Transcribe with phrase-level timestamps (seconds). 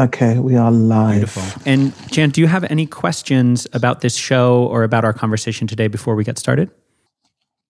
[0.00, 1.34] Okay, we are live.
[1.34, 1.62] Beautiful.
[1.66, 5.88] And Jan, do you have any questions about this show or about our conversation today
[5.88, 6.70] before we get started?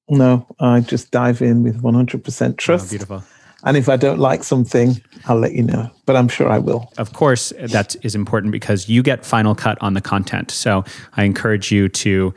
[0.08, 2.86] No, I just dive in with 100% trust.
[2.86, 3.24] Oh, beautiful.
[3.64, 6.92] And if I don't like something, I'll let you know, but I'm sure I will.
[6.98, 10.52] Of course, that is important because you get final cut on the content.
[10.52, 10.84] So
[11.14, 12.32] I encourage you to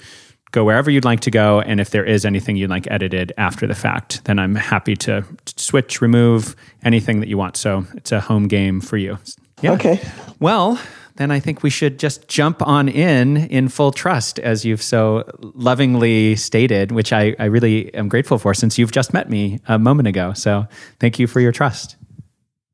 [0.50, 1.62] go wherever you'd like to go.
[1.62, 5.24] And if there is anything you'd like edited after the fact, then I'm happy to
[5.56, 7.58] switch, remove anything that you want.
[7.58, 9.20] So it's a home game for you.
[9.64, 9.72] Yeah.
[9.72, 10.02] Okay.
[10.40, 10.78] Well,
[11.16, 15.24] then I think we should just jump on in in full trust, as you've so
[15.40, 19.80] lovingly stated, which I, I really am grateful for since you've just met me a
[19.80, 20.34] moment ago.
[20.34, 20.68] So
[21.00, 21.96] thank you for your trust.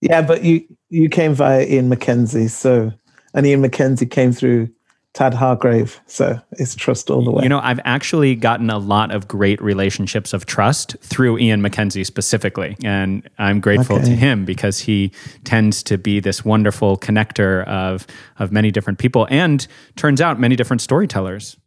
[0.02, 2.92] Yeah, but you you came via Ian MacKenzie, so
[3.36, 4.70] and Ian MacKenzie came through
[5.14, 6.00] Tad Hargrave.
[6.06, 7.44] So it's trust all the way.
[7.44, 12.06] You know, I've actually gotten a lot of great relationships of trust through Ian MacKenzie
[12.06, 12.78] specifically.
[12.84, 14.06] And I'm grateful okay.
[14.06, 15.12] to him because he
[15.44, 18.06] tends to be this wonderful connector of,
[18.38, 21.58] of many different people and turns out many different storytellers.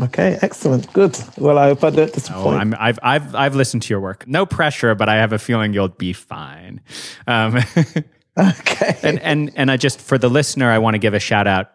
[0.00, 0.92] Okay, excellent.
[0.92, 1.18] Good.
[1.36, 2.74] Well, I hope I don't disappoint.
[2.74, 4.26] Oh, i have I've, I've listened to your work.
[4.28, 6.80] No pressure, but I have a feeling you'll be fine.
[7.26, 7.56] Um,
[8.38, 8.96] okay.
[9.02, 11.70] And, and, and I just, for the listener, I want to give a shout out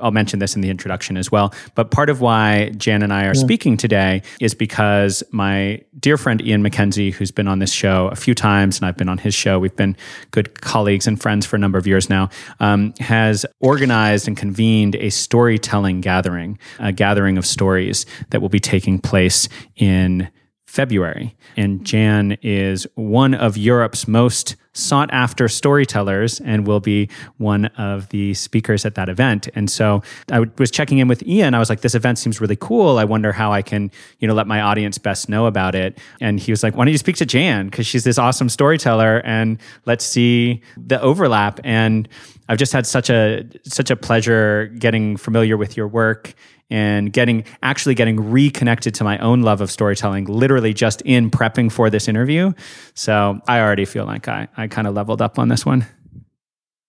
[0.00, 1.54] I'll mention this in the introduction as well.
[1.74, 3.40] But part of why Jan and I are yeah.
[3.40, 8.16] speaking today is because my dear friend Ian MacKenzie, who's been on this show a
[8.16, 9.96] few times, and I've been on his show, we've been
[10.30, 12.28] good colleagues and friends for a number of years now,
[12.60, 18.60] um, has organized and convened a storytelling gathering, a gathering of stories that will be
[18.60, 20.28] taking place in
[20.76, 21.34] February.
[21.56, 28.10] And Jan is one of Europe's most sought after storytellers and will be one of
[28.10, 29.48] the speakers at that event.
[29.54, 31.54] And so I was checking in with Ian.
[31.54, 32.98] I was like, this event seems really cool.
[32.98, 35.98] I wonder how I can, you know, let my audience best know about it.
[36.20, 37.68] And he was like, why don't you speak to Jan?
[37.68, 41.58] Because she's this awesome storyteller and let's see the overlap.
[41.64, 42.06] And
[42.48, 46.34] I've just had such a such a pleasure getting familiar with your work
[46.70, 51.70] and getting actually getting reconnected to my own love of storytelling literally just in prepping
[51.70, 52.52] for this interview.
[52.94, 55.86] So I already feel like I, I kind of leveled up on this one.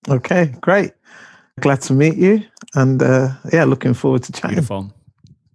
[0.10, 0.94] Okay, great.
[1.60, 2.44] Glad to meet you.
[2.76, 4.52] And uh, yeah, looking forward to chatting.
[4.52, 4.94] Beautiful.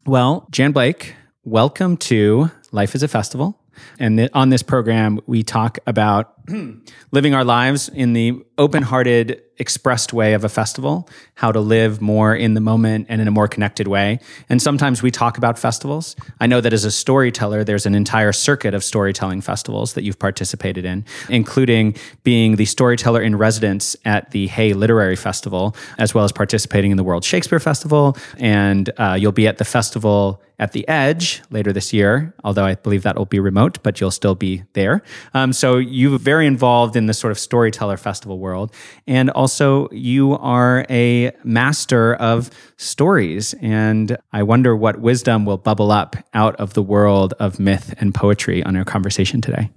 [0.05, 3.59] Well, Jan Blake, welcome to Life is a Festival.
[3.99, 6.35] And th- on this program, we talk about
[7.13, 12.03] living our lives in the open hearted, expressed way of a festival, how to live
[12.03, 14.19] more in the moment and in a more connected way.
[14.49, 16.17] And sometimes we talk about festivals.
[16.41, 20.19] I know that as a storyteller, there's an entire circuit of storytelling festivals that you've
[20.19, 26.25] participated in, including being the storyteller in residence at the Hay Literary Festival, as well
[26.25, 28.17] as participating in the World Shakespeare Festival.
[28.39, 32.77] And uh, you'll be at the festival at the Edge later this year, although I
[32.77, 35.03] believe that will be remote, but you'll still be there.
[35.35, 38.73] Um, so you're very involved in the sort of storyteller festival world.
[39.07, 39.52] And also,
[39.93, 43.55] you are a master of stories.
[43.61, 48.15] And I wonder what wisdom will bubble up out of the world of myth and
[48.15, 49.71] poetry on our conversation today.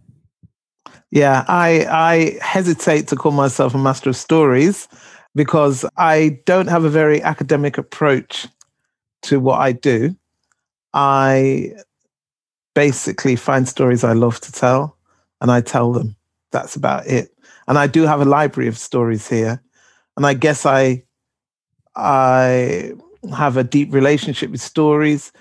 [1.12, 4.88] Yeah, I, I hesitate to call myself a master of stories
[5.36, 8.48] because I don't have a very academic approach
[9.24, 10.16] to what I do.
[10.94, 11.74] I
[12.74, 14.98] basically find stories I love to tell
[15.42, 16.16] and I tell them.
[16.52, 17.30] That's about it.
[17.68, 19.62] And I do have a library of stories here.
[20.18, 21.04] And I guess I
[21.96, 22.94] I
[23.36, 25.32] have a deep relationship with stories,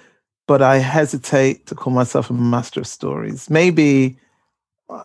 [0.47, 3.51] but I hesitate to call myself a master of stories.
[3.51, 4.19] Maybe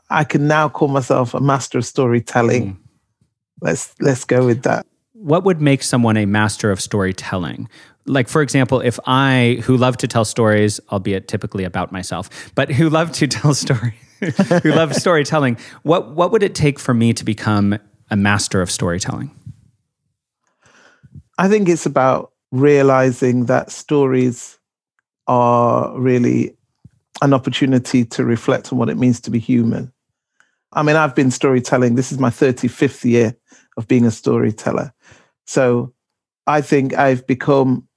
[0.10, 2.74] I can now call myself a master of storytelling.
[2.74, 2.78] Mm.
[3.62, 4.86] Let's let's go with that.
[5.14, 7.68] What would make someone a master of storytelling?
[8.10, 12.70] like for example if i who love to tell stories albeit typically about myself but
[12.72, 13.94] who love to tell stories
[14.64, 17.78] who love storytelling what what would it take for me to become
[18.10, 19.32] a master of storytelling
[21.40, 24.60] i think it's about realizing that stories
[25.28, 26.56] are really
[27.22, 29.92] an opportunity to reflect on what it means to be human.
[30.74, 31.96] I mean i've been storytelling.
[31.96, 33.36] This is my 35th year
[33.78, 34.94] of being a storyteller.
[35.46, 35.94] So
[36.48, 37.88] I think I've become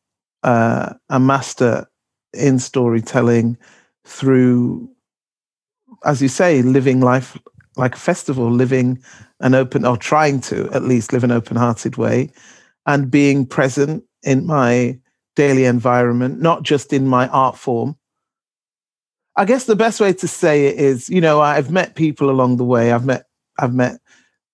[0.43, 1.87] uh, a master
[2.35, 3.57] in storytelling
[4.05, 4.91] through,
[6.05, 7.39] as you say, living life
[7.77, 9.03] like a festival, living
[9.41, 12.31] an open, or trying to at least live an open hearted way,
[12.87, 14.99] and being present in my
[15.37, 17.97] daily environment, not just in my art form.
[19.37, 22.59] I guess the best way to say it is, you know, I've met people along
[22.59, 22.93] the way.
[22.93, 23.27] I've met,
[23.59, 23.99] I've met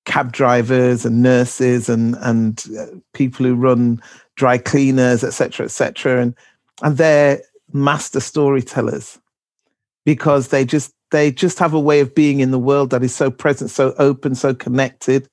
[0.04, 4.00] cab drivers and nurses and and uh, people who run
[4.36, 6.34] dry cleaners, etc., etc., and
[6.82, 7.42] and they're
[7.72, 9.18] master storytellers
[10.04, 13.14] because they just they just have a way of being in the world that is
[13.14, 15.28] so present, so open, so connected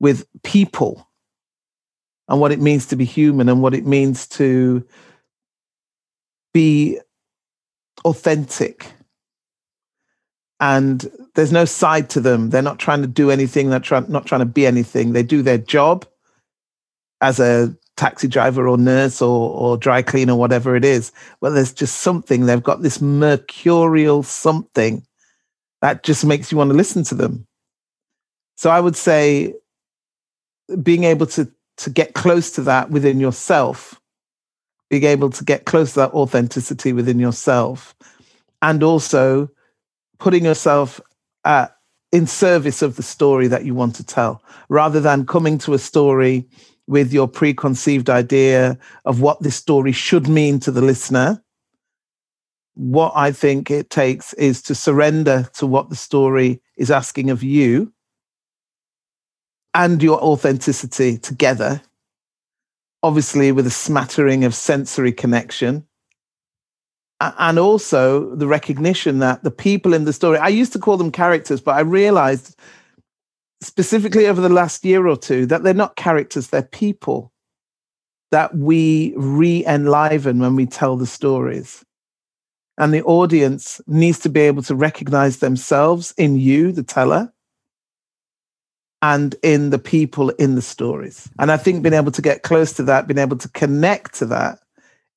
[0.00, 1.05] with people.
[2.28, 4.84] And what it means to be human and what it means to
[6.52, 6.98] be
[8.04, 8.92] authentic.
[10.58, 12.50] And there's no side to them.
[12.50, 13.68] They're not trying to do anything.
[13.70, 15.12] They're try- not trying to be anything.
[15.12, 16.06] They do their job
[17.20, 21.12] as a taxi driver or nurse or, or dry cleaner, whatever it is.
[21.40, 22.46] Well, there's just something.
[22.46, 25.06] They've got this mercurial something
[25.82, 27.46] that just makes you want to listen to them.
[28.56, 29.54] So I would say
[30.82, 34.00] being able to to get close to that within yourself,
[34.88, 37.94] being able to get close to that authenticity within yourself,
[38.62, 39.48] and also
[40.18, 41.00] putting yourself
[41.44, 41.76] at,
[42.12, 45.78] in service of the story that you want to tell, rather than coming to a
[45.78, 46.46] story
[46.86, 51.42] with your preconceived idea of what this story should mean to the listener.
[52.74, 57.42] What I think it takes is to surrender to what the story is asking of
[57.42, 57.92] you
[59.76, 61.82] and your authenticity together,
[63.02, 65.86] obviously with a smattering of sensory connection.
[67.20, 71.12] And also the recognition that the people in the story, I used to call them
[71.12, 72.58] characters, but I realized
[73.60, 77.32] specifically over the last year or two that they're not characters, they're people
[78.30, 81.84] that we re enliven when we tell the stories.
[82.78, 87.32] And the audience needs to be able to recognize themselves in you, the teller,
[89.02, 91.28] and in the people in the stories.
[91.38, 94.26] And I think being able to get close to that, being able to connect to
[94.26, 94.58] that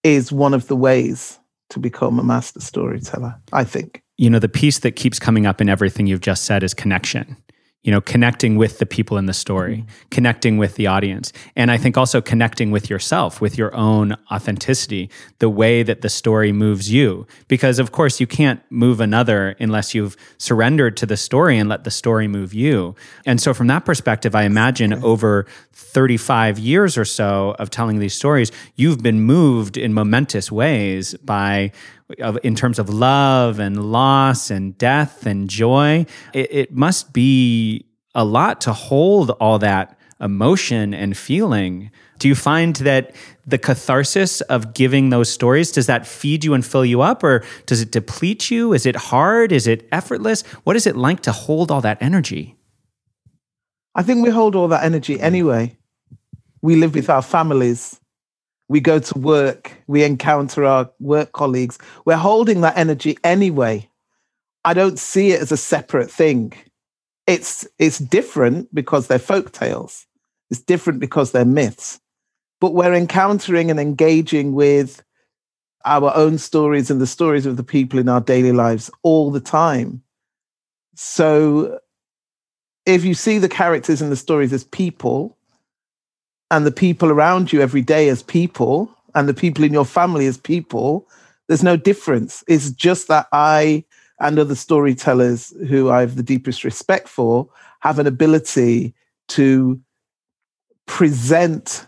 [0.03, 1.39] is one of the ways
[1.69, 4.03] to become a master storyteller, I think.
[4.17, 7.37] You know, the piece that keeps coming up in everything you've just said is connection
[7.83, 10.09] you know connecting with the people in the story mm-hmm.
[10.11, 15.09] connecting with the audience and i think also connecting with yourself with your own authenticity
[15.39, 17.25] the way that the story moves you.
[17.47, 21.83] Because of course you can't move another unless you've surrendered to the story and let
[21.83, 22.95] the story move you.
[23.25, 28.13] And so from that perspective i imagine over 35 years or so of telling these
[28.13, 31.71] stories you've been moved in momentous ways by
[32.43, 37.85] in terms of love and loss and death and joy, it, it must be
[38.15, 41.91] a lot to hold all that emotion and feeling.
[42.17, 43.15] Do you find that
[43.45, 47.43] the catharsis of giving those stories does that feed you and fill you up or
[47.65, 48.73] does it deplete you?
[48.73, 49.51] Is it hard?
[49.51, 50.41] Is it effortless?
[50.63, 52.57] What is it like to hold all that energy?
[53.95, 55.77] I think we hold all that energy anyway.
[56.61, 57.99] We live with our families
[58.69, 61.79] we go to work, we encounter our work colleagues.
[62.05, 63.89] We're holding that energy anyway.
[64.63, 66.53] I don't see it as a separate thing.
[67.27, 70.05] It's it's different because they're folk tales.
[70.51, 71.99] It's different because they're myths.
[72.61, 75.03] But we're encountering and engaging with
[75.85, 79.39] our own stories and the stories of the people in our daily lives all the
[79.39, 80.03] time.
[80.95, 81.79] So
[82.85, 85.37] if you see the characters in the stories as people,
[86.51, 90.25] and the people around you every day as people and the people in your family
[90.25, 91.07] as people,
[91.47, 92.43] there's no difference.
[92.47, 93.83] It's just that I
[94.19, 97.47] and other storytellers who I have the deepest respect for
[97.79, 98.93] have an ability
[99.29, 99.79] to
[100.85, 101.85] present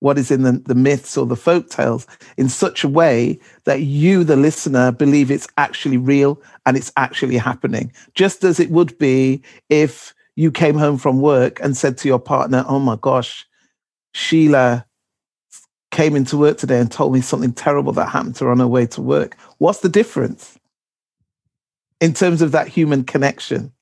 [0.00, 2.06] what is in the, the myths or the folk tales
[2.36, 7.36] in such a way that you, the listener, believe it's actually real and it's actually
[7.36, 7.92] happening.
[8.14, 12.20] Just as it would be if you came home from work and said to your
[12.20, 13.44] partner, Oh my gosh,
[14.12, 14.86] Sheila
[15.90, 18.68] came into work today and told me something terrible that happened to her on her
[18.68, 19.36] way to work.
[19.58, 20.58] What's the difference
[22.00, 23.72] in terms of that human connection?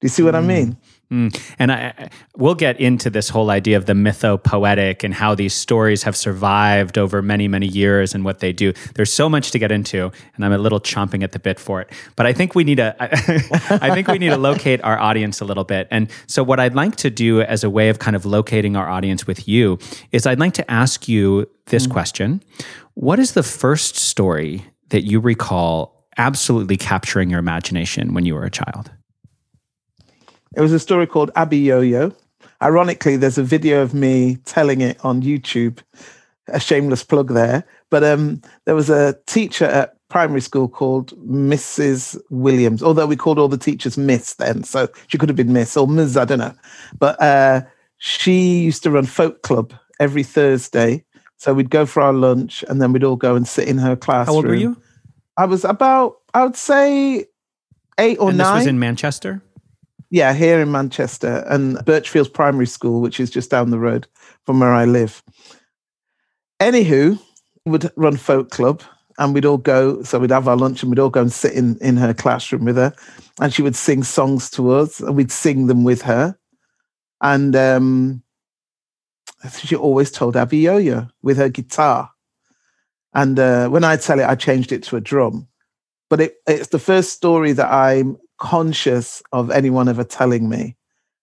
[0.00, 0.38] Do you see what mm.
[0.38, 0.76] I mean?
[1.10, 1.54] Mm.
[1.58, 6.02] And I, we'll get into this whole idea of the mythopoetic and how these stories
[6.02, 8.74] have survived over many, many years and what they do.
[8.94, 11.80] There's so much to get into, and I'm a little chomping at the bit for
[11.80, 11.90] it.
[12.16, 15.46] But I think we need to, I, think we need to locate our audience a
[15.46, 15.88] little bit.
[15.90, 18.88] And so, what I'd like to do as a way of kind of locating our
[18.88, 19.78] audience with you
[20.12, 21.92] is I'd like to ask you this mm.
[21.92, 22.42] question:
[22.94, 28.44] What is the first story that you recall absolutely capturing your imagination when you were
[28.44, 28.90] a child?
[30.56, 32.14] It was a story called Abiyoyo.
[32.62, 35.78] Ironically, there's a video of me telling it on YouTube.
[36.48, 37.64] A shameless plug there.
[37.90, 42.18] But um, there was a teacher at primary school called Mrs.
[42.30, 44.64] Williams, although we called all the teachers Miss then.
[44.64, 46.16] So she could have been Miss or Ms.
[46.16, 46.54] I don't know.
[46.98, 47.62] But uh,
[47.98, 51.04] she used to run folk club every Thursday.
[51.36, 53.94] So we'd go for our lunch and then we'd all go and sit in her
[53.94, 54.34] classroom.
[54.34, 54.80] How old were you?
[55.36, 57.26] I was about, I would say
[57.98, 58.54] eight or and nine.
[58.54, 59.42] This was in Manchester?
[60.10, 64.06] Yeah, here in Manchester and Birchfields Primary School, which is just down the road
[64.46, 65.22] from where I live.
[66.60, 67.20] Anywho,
[67.68, 68.82] would run folk club
[69.18, 70.02] and we'd all go.
[70.02, 72.64] So we'd have our lunch and we'd all go and sit in, in her classroom
[72.64, 72.94] with her.
[73.40, 76.36] And she would sing songs to us and we'd sing them with her.
[77.20, 78.22] And um,
[79.60, 82.10] she always told Abiyoyo with her guitar.
[83.14, 85.48] And uh, when I tell it, I changed it to a drum.
[86.10, 90.76] But it, it's the first story that I'm conscious of anyone ever telling me.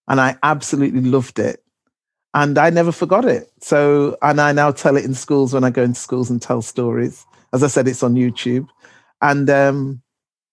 [0.07, 1.63] And I absolutely loved it.
[2.34, 3.50] And I never forgot it.
[3.62, 6.62] So, and I now tell it in schools when I go into schools and tell
[6.62, 7.25] stories.
[7.53, 8.67] As I said, it's on YouTube.
[9.22, 10.01] And um,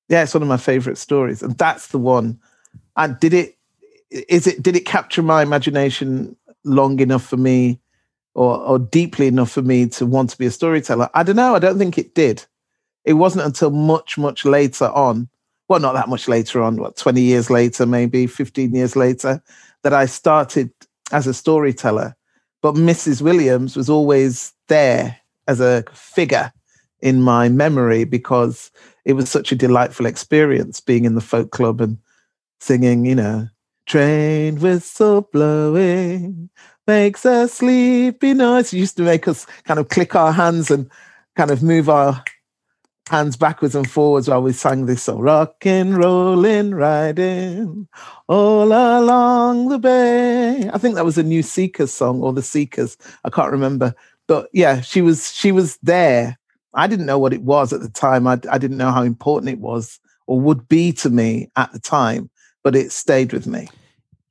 [0.08, 1.42] yeah, it's one of my favorite stories.
[1.42, 2.38] And that's the one.
[2.96, 3.58] And did it,
[4.10, 7.80] is it, did it capture my imagination long enough for me
[8.34, 11.10] or, or deeply enough for me to want to be a storyteller?
[11.14, 11.56] I don't know.
[11.56, 12.44] I don't think it did.
[13.04, 15.28] It wasn't until much, much later on,
[15.72, 19.42] well, not that much later on, what, 20 years later, maybe 15 years later,
[19.82, 20.70] that I started
[21.12, 22.14] as a storyteller.
[22.60, 23.22] But Mrs.
[23.22, 25.16] Williams was always there
[25.48, 26.52] as a figure
[27.00, 28.70] in my memory because
[29.06, 31.96] it was such a delightful experience being in the folk club and
[32.60, 33.48] singing, you know,
[33.86, 36.50] train whistle blowing
[36.86, 38.74] makes a sleepy noise.
[38.74, 40.90] It used to make us kind of click our hands and
[41.34, 42.22] kind of move our
[43.12, 45.18] hands backwards and forwards while we sang this song.
[45.20, 47.86] Rocking, rolling, riding
[48.26, 50.70] all along the bay.
[50.72, 52.96] I think that was a new Seekers song or the Seekers.
[53.22, 53.94] I can't remember.
[54.26, 56.38] But yeah, she was she was there.
[56.72, 58.26] I didn't know what it was at the time.
[58.26, 61.80] I, I didn't know how important it was or would be to me at the
[61.80, 62.30] time,
[62.64, 63.68] but it stayed with me.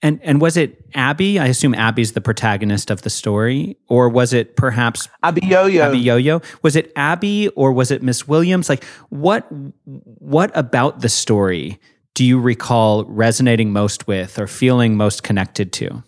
[0.03, 1.37] And and was it Abby?
[1.37, 5.79] I assume Abby's the protagonist of the story, or was it perhaps Abiyoyo?
[5.79, 6.41] Abby Yo-Yo.
[6.63, 8.67] Was it Abby or was it Miss Williams?
[8.67, 9.47] Like what
[9.85, 11.79] what about the story
[12.15, 16.03] do you recall resonating most with or feeling most connected to?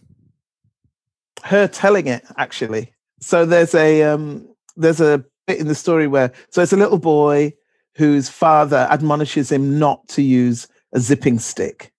[1.44, 2.94] Her telling it actually.
[3.20, 6.98] So there's a um, there's a bit in the story where so it's a little
[6.98, 7.54] boy
[7.96, 11.93] whose father admonishes him not to use a zipping stick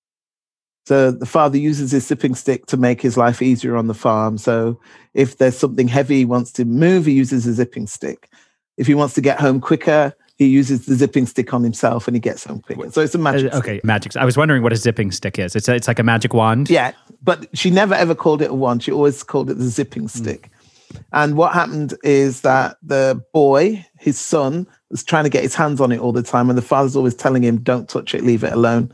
[0.84, 4.36] so the father uses his zipping stick to make his life easier on the farm.
[4.36, 4.78] So
[5.14, 8.28] if there's something heavy he wants to move, he uses a zipping stick.
[8.76, 12.16] If he wants to get home quicker, he uses the zipping stick on himself and
[12.16, 12.90] he gets home quicker.
[12.90, 13.54] So it's a magic.
[13.54, 14.16] Uh, okay, magic.
[14.16, 15.56] I was wondering what a zipping stick is.
[15.56, 16.68] It's a, it's like a magic wand.
[16.68, 18.82] Yeah, but she never ever called it a wand.
[18.82, 20.08] She always called it the zipping hmm.
[20.08, 20.42] stick.
[20.42, 21.00] Mm.
[21.12, 25.80] And what happened is that the boy, his son, was trying to get his hands
[25.80, 28.44] on it all the time, and the father's always telling him, "Don't touch it, leave
[28.44, 28.92] it alone."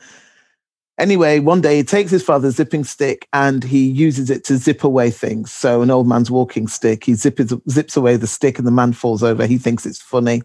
[1.00, 4.84] Anyway, one day he takes his father's zipping stick and he uses it to zip
[4.84, 5.50] away things.
[5.50, 8.92] So, an old man's walking stick, he zips, zips away the stick and the man
[8.92, 9.46] falls over.
[9.46, 10.42] He thinks it's funny.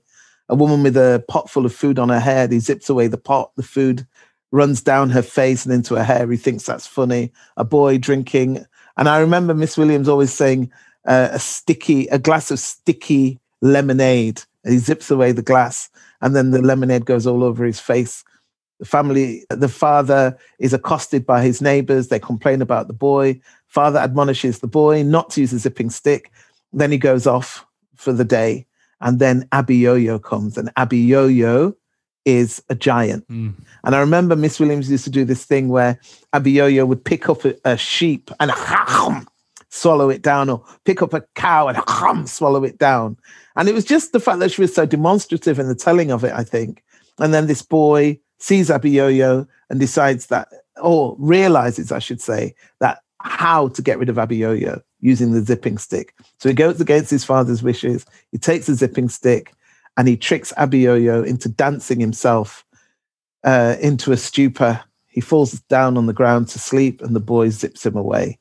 [0.48, 3.18] A woman with a pot full of food on her head, he zips away the
[3.18, 4.08] pot, the food
[4.54, 6.32] runs down her face and into her hair.
[6.32, 7.34] He thinks that's funny.
[7.58, 8.66] A boy drinking.
[8.96, 10.72] And I remember Miss Williams always saying
[11.06, 14.42] uh, a sticky, a glass of sticky lemonade.
[14.64, 15.90] And he zips away the glass
[16.22, 18.24] and then the lemonade goes all over his face
[18.79, 22.08] the family, the father is accosted by his neighbors.
[22.08, 23.39] They complain about the boy.
[23.67, 26.32] Father admonishes the boy not to use a zipping stick.
[26.74, 27.65] Then he goes off
[27.96, 28.65] for the day.
[29.01, 31.75] And then Abiyoyo comes, and Abiyoyo
[32.24, 33.27] is a giant.
[33.27, 33.53] Mm.
[33.84, 36.00] And I remember Miss Williams used to do this thing where
[36.34, 38.51] Abiyoyo would pick up a, a sheep and
[39.70, 43.17] swallow it down, or pick up a cow and swallow it down.
[43.58, 46.24] And it was just the fact that she was so demonstrative in the telling of
[46.24, 46.82] it, I think.
[47.20, 50.50] And then this boy sees Abiyoyo and decides that,
[50.82, 55.77] or realizes, I should say, that how to get rid of Abiyoyo using the zipping
[55.77, 56.13] stick.
[56.39, 58.06] So he goes against his father's wishes.
[58.32, 59.54] He takes the zipping stick
[59.98, 62.65] and he tricks Abiyoyo into dancing himself
[63.44, 64.82] uh, into a stupor.
[65.08, 68.38] He falls down on the ground to sleep, and the boy zips him away,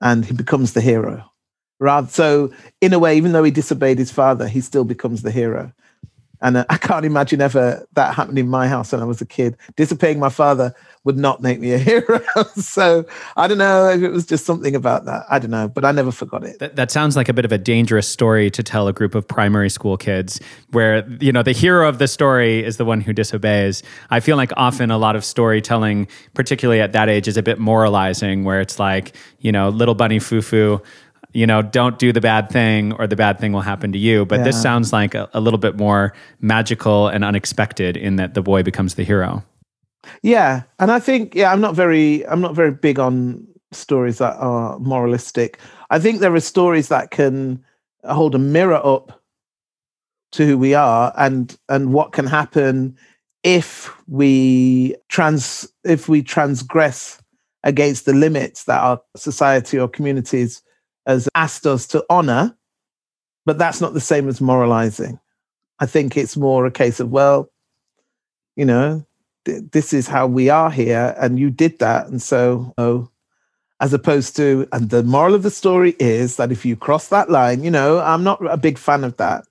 [0.00, 1.30] and he becomes the hero.
[1.78, 2.50] Rather, so
[2.80, 5.72] in a way, even though he disobeyed his father, he still becomes the hero.
[6.40, 9.26] And uh, I can't imagine ever that happened in my house when I was a
[9.26, 9.56] kid.
[9.76, 10.74] Disobeying my father
[11.04, 12.20] would not make me a hero.
[12.56, 15.24] so I don't know if it was just something about that.
[15.30, 16.58] I don't know, but I never forgot it.
[16.58, 19.26] That, that, sounds like a bit of a dangerous story to tell a group of
[19.26, 20.40] primary school kids
[20.70, 23.82] where, you know, the hero of the story is the one who disobeys.
[24.10, 27.58] I feel like often a lot of storytelling, particularly at that age, is a bit
[27.58, 30.82] moralizing where it's like, you know, little bunny foo foo
[31.36, 34.24] you know, don't do the bad thing or the bad thing will happen to you.
[34.24, 34.44] But yeah.
[34.44, 38.62] this sounds like a, a, little bit more magical and unexpected in that the boy
[38.62, 39.44] becomes the hero.
[40.22, 40.62] Yeah.
[40.78, 44.78] And I think, yeah, I'm not very, I'm not very big on stories that are
[44.78, 45.58] moralistic.
[45.90, 47.62] I think there are stories that can
[48.04, 49.22] hold a mirror up
[50.32, 52.96] to who we are and and what can happen
[53.42, 57.20] if we trans if we transgress
[57.62, 60.62] against the limits that our society or communities
[61.06, 62.56] has asked us to honor,
[63.44, 65.18] but that's not the same as moralizing.
[65.78, 67.50] I think it's more a case of, well,
[68.56, 69.04] you know,
[69.44, 72.08] th- this is how we are here, and you did that.
[72.08, 73.10] And so, oh,
[73.80, 77.30] as opposed to, and the moral of the story is that if you cross that
[77.30, 79.44] line, you know, I'm not a big fan of that.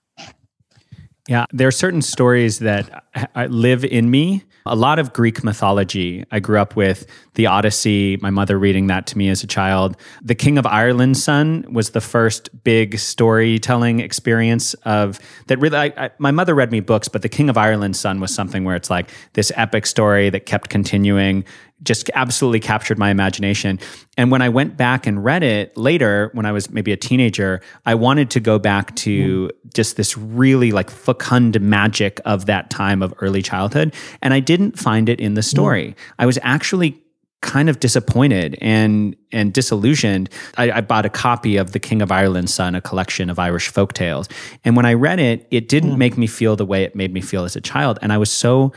[1.28, 3.04] Yeah, there are certain stories that
[3.48, 4.44] live in me.
[4.64, 6.24] A lot of Greek mythology.
[6.30, 9.96] I grew up with the Odyssey, my mother reading that to me as a child.
[10.22, 15.84] The King of Ireland's Son was the first big storytelling experience of that really I,
[15.96, 18.76] I, my mother read me books, but The King of Ireland's Son was something where
[18.76, 21.44] it's like this epic story that kept continuing
[21.82, 23.78] just absolutely captured my imagination.
[24.16, 27.60] And when I went back and read it later, when I was maybe a teenager,
[27.84, 33.02] I wanted to go back to just this really like fecund magic of that time
[33.02, 33.94] of early childhood.
[34.22, 35.94] And I didn't find it in the story.
[36.18, 37.02] I was actually
[37.42, 40.30] kind of disappointed and and disillusioned.
[40.56, 43.68] I, I, bought a copy of The King of Ireland's Son, a collection of Irish
[43.68, 44.28] folk tales.
[44.64, 45.98] And when I read it, it didn't mm.
[45.98, 47.98] make me feel the way it made me feel as a child.
[48.00, 48.72] And I was so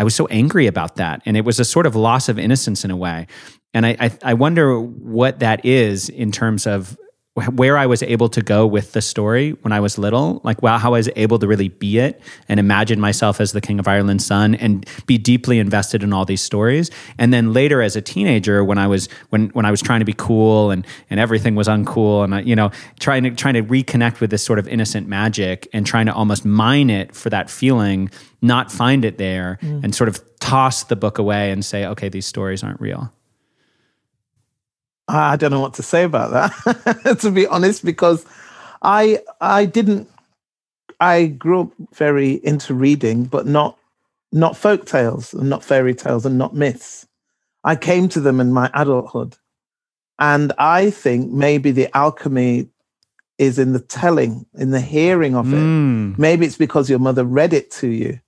[0.00, 1.20] I was so angry about that.
[1.26, 3.26] And it was a sort of loss of innocence in a way.
[3.74, 6.98] And I, I, I wonder what that is in terms of
[7.34, 10.78] where I was able to go with the story when I was little, like wow,
[10.78, 13.86] how I was able to really be it and imagine myself as the King of
[13.86, 16.90] Ireland's son and be deeply invested in all these stories.
[17.18, 20.04] And then later as a teenager, when I was when when I was trying to
[20.04, 23.62] be cool and and everything was uncool, and I, you know trying to trying to
[23.62, 27.48] reconnect with this sort of innocent magic and trying to almost mine it for that
[27.48, 28.10] feeling,
[28.42, 29.84] not find it there, mm.
[29.84, 33.12] and sort of toss the book away and say, okay, these stories aren't real.
[35.12, 38.24] I don't know what to say about that, to be honest, because
[38.82, 40.08] I I didn't
[41.00, 43.78] I grew up very into reading, but not
[44.32, 47.06] not folk tales and not fairy tales and not myths.
[47.64, 49.36] I came to them in my adulthood.
[50.18, 52.68] And I think maybe the alchemy
[53.38, 55.56] is in the telling, in the hearing of it.
[55.56, 56.18] Mm.
[56.18, 58.20] Maybe it's because your mother read it to you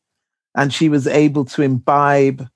[0.54, 2.48] and she was able to imbibe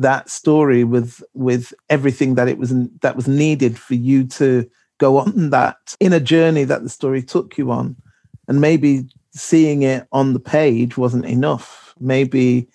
[0.00, 5.18] that story with with everything that it was that was needed for you to go
[5.18, 7.96] on that inner journey that the story took you on.
[8.48, 11.94] And maybe seeing it on the page wasn't enough.
[12.00, 12.68] Maybe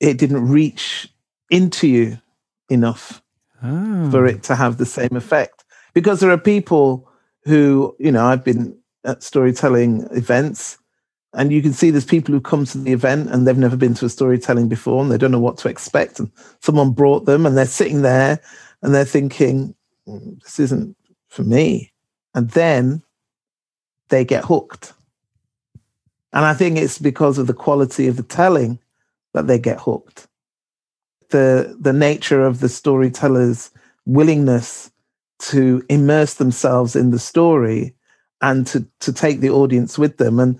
[0.00, 1.08] it didn't reach
[1.50, 2.18] into you
[2.68, 3.22] enough
[3.62, 4.10] oh.
[4.10, 5.64] for it to have the same effect.
[5.94, 7.08] Because there are people
[7.48, 10.77] who you know i've been at storytelling events
[11.38, 13.94] and you can see there's people who come to the event and they've never been
[13.94, 16.18] to a storytelling before and they don't know what to expect.
[16.18, 18.40] And someone brought them and they're sitting there
[18.82, 19.72] and they're thinking
[20.08, 20.96] mm, this isn't
[21.28, 21.92] for me.
[22.34, 23.04] And then
[24.08, 24.92] they get hooked.
[26.32, 28.80] And i think it's because of the quality of the telling
[29.32, 30.26] that they get hooked.
[31.30, 33.70] The the nature of the storyteller's
[34.06, 34.90] willingness
[35.50, 37.94] to immerse themselves in the story
[38.40, 40.40] and to to take the audience with them.
[40.40, 40.58] And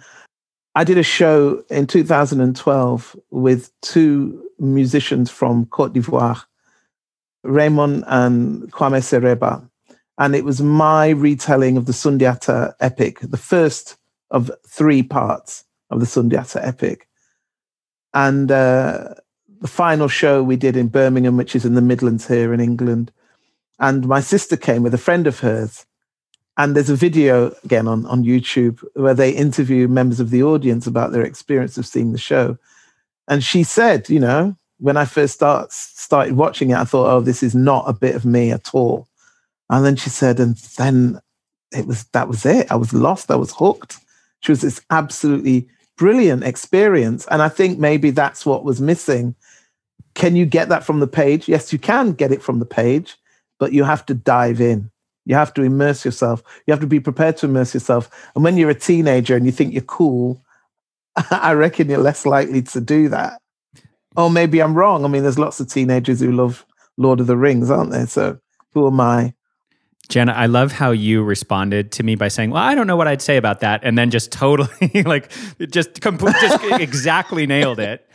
[0.79, 6.45] I did a show in 2012 with two musicians from Cote d'Ivoire,
[7.43, 9.69] Raymond and Kouame Sereba.
[10.19, 13.97] And it was my retelling of the Sundiata epic, the first
[14.31, 17.09] of three parts of the Sundiata epic.
[18.15, 19.15] And uh,
[19.61, 23.11] the final show we did in Birmingham, which is in the Midlands here in England.
[23.81, 25.87] And my sister came with a friend of hers.
[26.59, 30.89] And there's a video again on, on YouTube where they interview members of the audience
[30.89, 32.59] about their experience of seeing the show.
[33.29, 37.21] And she said, you know, when I first start, started watching it, I thought, oh,
[37.21, 39.07] this is not a bit of me at all.
[39.71, 41.21] And then she said, and then
[41.73, 42.71] it was that was it.
[42.73, 43.31] I was lost.
[43.31, 43.99] I was hooked.
[44.41, 47.27] She was this absolutely brilliant experience.
[47.31, 49.35] And I think maybe that's what was missing.
[50.15, 51.49] Can you get that from the page?
[51.49, 53.17] Yes, you can get it from the page,
[53.59, 54.91] but you have to dive in.
[55.29, 56.43] You have to immerse yourself.
[56.67, 58.11] You have to be prepared to immerse yourself.
[58.35, 60.43] And when you're a teenager and you think you're cool,
[61.31, 63.39] I reckon you're less likely to do that.
[64.17, 65.05] Or maybe I'm wrong.
[65.05, 66.65] I mean, there's lots of teenagers who love
[66.97, 68.07] Lord of the Rings, aren't there?
[68.07, 68.39] So
[68.73, 69.35] who am I?
[70.09, 73.07] Jenna, I love how you responded to me by saying, "Well, I don't know what
[73.07, 75.31] I'd say about that," and then just totally like
[75.71, 78.09] just complete, just exactly nailed it.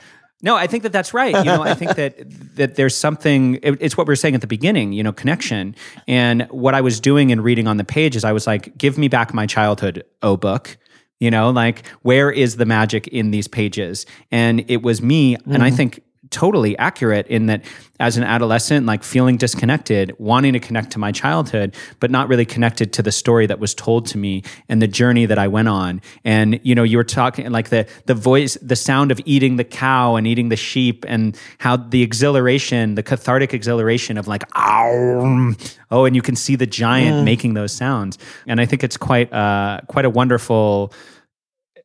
[0.43, 1.35] No, I think that that's right.
[1.35, 2.15] You know, I think that
[2.57, 3.55] that there's something.
[3.63, 4.91] It, it's what we were saying at the beginning.
[4.91, 5.75] You know, connection.
[6.07, 8.97] And what I was doing and reading on the page is I was like, "Give
[8.97, 10.77] me back my childhood, oh book."
[11.19, 14.05] You know, like where is the magic in these pages?
[14.29, 15.53] And it was me, mm.
[15.53, 15.77] and I mm.
[15.77, 16.03] think
[16.33, 17.63] totally accurate in that
[17.99, 22.43] as an adolescent, like feeling disconnected, wanting to connect to my childhood, but not really
[22.43, 25.67] connected to the story that was told to me and the journey that I went
[25.67, 26.01] on.
[26.25, 29.63] And, you know, you were talking like the, the voice, the sound of eating the
[29.63, 35.53] cow and eating the sheep and how the exhilaration, the cathartic exhilaration of like, oh,
[35.91, 37.23] oh, and you can see the giant mm.
[37.23, 38.17] making those sounds.
[38.47, 40.91] And I think it's quite, uh, quite a wonderful,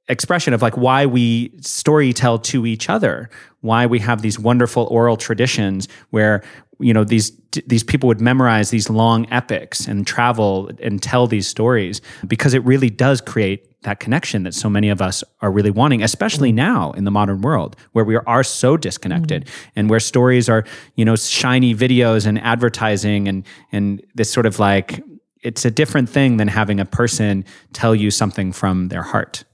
[0.08, 3.28] expression of like why we story tell to each other
[3.60, 6.42] why we have these wonderful oral traditions where
[6.78, 7.32] you know these
[7.66, 12.64] these people would memorize these long epics and travel and tell these stories because it
[12.64, 16.92] really does create that connection that so many of us are really wanting especially now
[16.92, 19.70] in the modern world where we are so disconnected mm-hmm.
[19.76, 24.58] and where stories are you know shiny videos and advertising and and this sort of
[24.58, 25.02] like
[25.42, 29.44] it's a different thing than having a person tell you something from their heart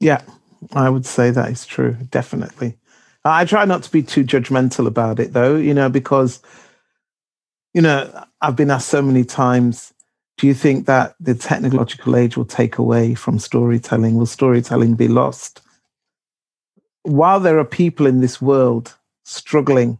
[0.00, 0.22] yeah
[0.74, 2.76] i would say that is true definitely
[3.26, 6.40] I try not to be too judgmental about it though, you know, because,
[7.74, 9.92] you know, I've been asked so many times,
[10.38, 14.16] do you think that the technological age will take away from storytelling?
[14.16, 15.62] Will storytelling be lost?
[17.02, 19.98] While there are people in this world struggling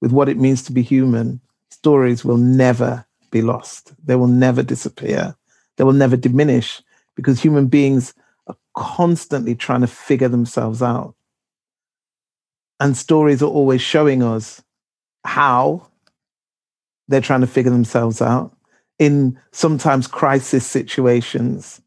[0.00, 3.92] with what it means to be human, stories will never be lost.
[4.04, 5.34] They will never disappear.
[5.76, 6.82] They will never diminish
[7.16, 8.14] because human beings
[8.80, 11.14] constantly trying to figure themselves out.
[12.80, 14.62] And stories are always showing us
[15.22, 15.86] how
[17.06, 18.56] they're trying to figure themselves out
[18.98, 21.82] in sometimes crisis situations,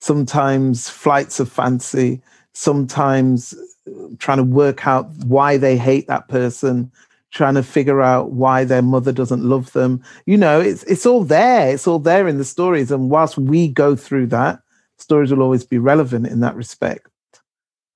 [0.00, 2.22] sometimes flights of fancy,
[2.54, 3.54] sometimes
[3.86, 6.90] uh, trying to work out why they hate that person,
[7.30, 10.02] trying to figure out why their mother doesn't love them.
[10.24, 11.74] You know, it's it's all there.
[11.74, 12.90] It's all there in the stories.
[12.90, 14.62] And whilst we go through that,
[14.98, 17.08] stories will always be relevant in that respect.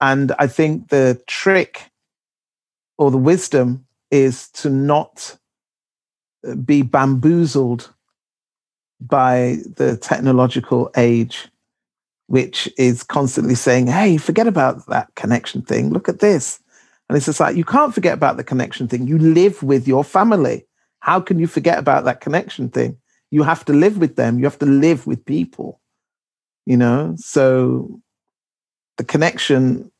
[0.00, 1.90] And I think the trick
[2.98, 5.36] or the wisdom is to not
[6.46, 7.92] uh, be bamboozled
[9.00, 11.48] by the technological age,
[12.28, 15.90] which is constantly saying, hey, forget about that connection thing.
[15.90, 16.60] Look at this.
[17.08, 19.06] And it's just like, you can't forget about the connection thing.
[19.06, 20.66] You live with your family.
[21.00, 22.96] How can you forget about that connection thing?
[23.30, 24.38] You have to live with them.
[24.38, 25.80] You have to live with people,
[26.66, 27.14] you know?
[27.18, 28.00] So
[28.96, 29.90] the connection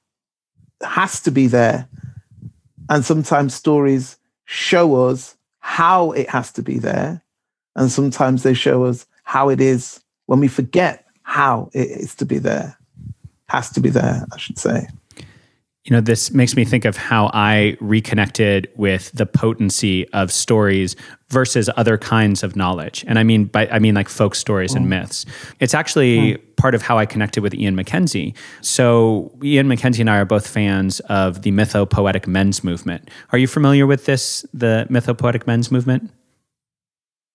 [0.83, 1.89] has to be there
[2.89, 7.23] and sometimes stories show us how it has to be there.
[7.75, 12.27] And sometimes they show us how it is when we forget how it is to
[12.27, 12.77] be there.
[13.47, 14.89] Has to be there, I should say.
[15.85, 20.95] You know, this makes me think of how I reconnected with the potency of stories
[21.29, 23.05] versus other kinds of knowledge.
[23.09, 24.91] And I mean by I mean like folk stories and mm.
[24.91, 25.27] myths.
[25.59, 26.57] It's actually mm.
[26.57, 28.37] part of how I connected with Ian MacKenzie.
[28.61, 33.11] So Ian MacKenzie and I are both fans of the mythopoetic men's movement.
[33.33, 36.13] Are you familiar with this, the mythopoetic men's movement?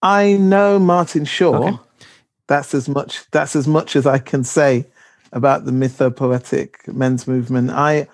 [0.02, 1.56] I know Martin Shaw.
[1.56, 1.78] Okay.
[2.48, 4.86] That's as much that's as much as I can say
[5.34, 7.72] about the mythopoetic men's movement.
[7.72, 8.08] I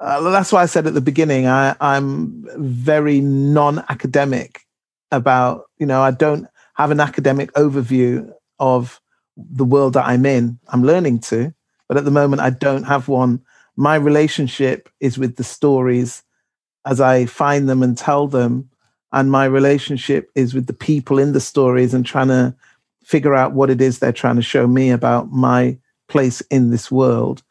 [0.00, 4.62] uh, that's why I said at the beginning, I, I'm very non-academic
[5.10, 9.00] about, you know, I don't have an academic overview of
[9.36, 10.58] the world that I'm in.
[10.68, 11.54] I'm learning to,
[11.88, 13.40] but at the moment I don't have one.
[13.76, 16.22] My relationship is with the stories
[16.86, 18.70] as I find them and tell them.
[19.12, 22.54] And my relationship is with the people in the stories and trying to
[23.04, 25.78] figure out what it is they're trying to show me about my
[26.08, 27.42] place in this world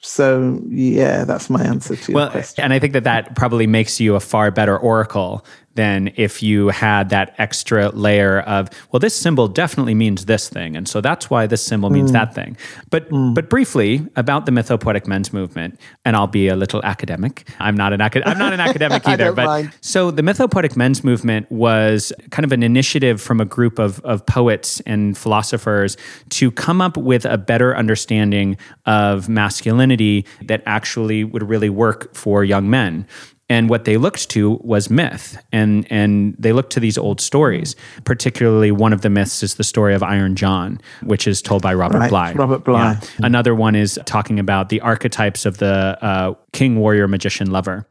[0.00, 2.64] so yeah, that's my answer to well, your question.
[2.64, 5.44] And I think that that probably makes you a far better oracle
[5.78, 10.76] than if you had that extra layer of well this symbol definitely means this thing
[10.76, 12.14] and so that's why this symbol means mm.
[12.14, 12.56] that thing
[12.90, 13.32] but mm.
[13.32, 17.92] but briefly about the mythopoetic men's movement and I'll be a little academic I'm not
[17.92, 19.72] an acad- I'm not an academic either but mind.
[19.80, 24.26] so the mythopoetic men's movement was kind of an initiative from a group of of
[24.26, 25.96] poets and philosophers
[26.30, 32.42] to come up with a better understanding of masculinity that actually would really work for
[32.42, 33.06] young men
[33.48, 37.76] and what they looked to was myth and and they looked to these old stories
[38.04, 41.72] particularly one of the myths is the story of iron john which is told by
[41.72, 42.10] robert right.
[42.10, 43.00] bly robert bly yeah.
[43.26, 47.86] another one is talking about the archetypes of the uh, king warrior magician lover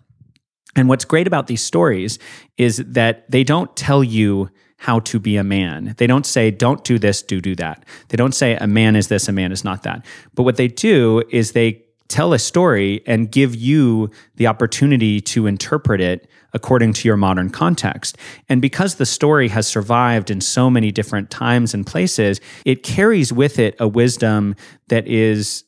[0.76, 2.20] and what's great about these stories
[2.58, 5.96] is that they don't tell you how to be a man.
[5.98, 7.84] They don't say, don't do this, do do that.
[8.10, 10.06] They don't say, a man is this, a man is not that.
[10.36, 15.48] But what they do is they tell a story and give you the opportunity to
[15.48, 18.18] interpret it according to your modern context.
[18.50, 23.34] And because the story has survived in so many different times and places, it carries
[23.34, 24.56] with it a wisdom
[24.88, 25.66] that is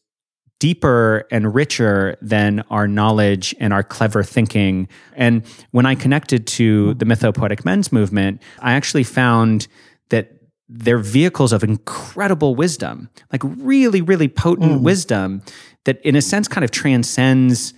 [0.59, 4.87] deeper and richer than our knowledge and our clever thinking.
[5.15, 9.67] And when I connected to the mythopoetic men's movement, I actually found
[10.09, 10.33] that
[10.67, 14.81] they're vehicles of incredible wisdom, like really, really potent mm.
[14.81, 15.41] wisdom
[15.85, 17.73] that in a sense kind of transcends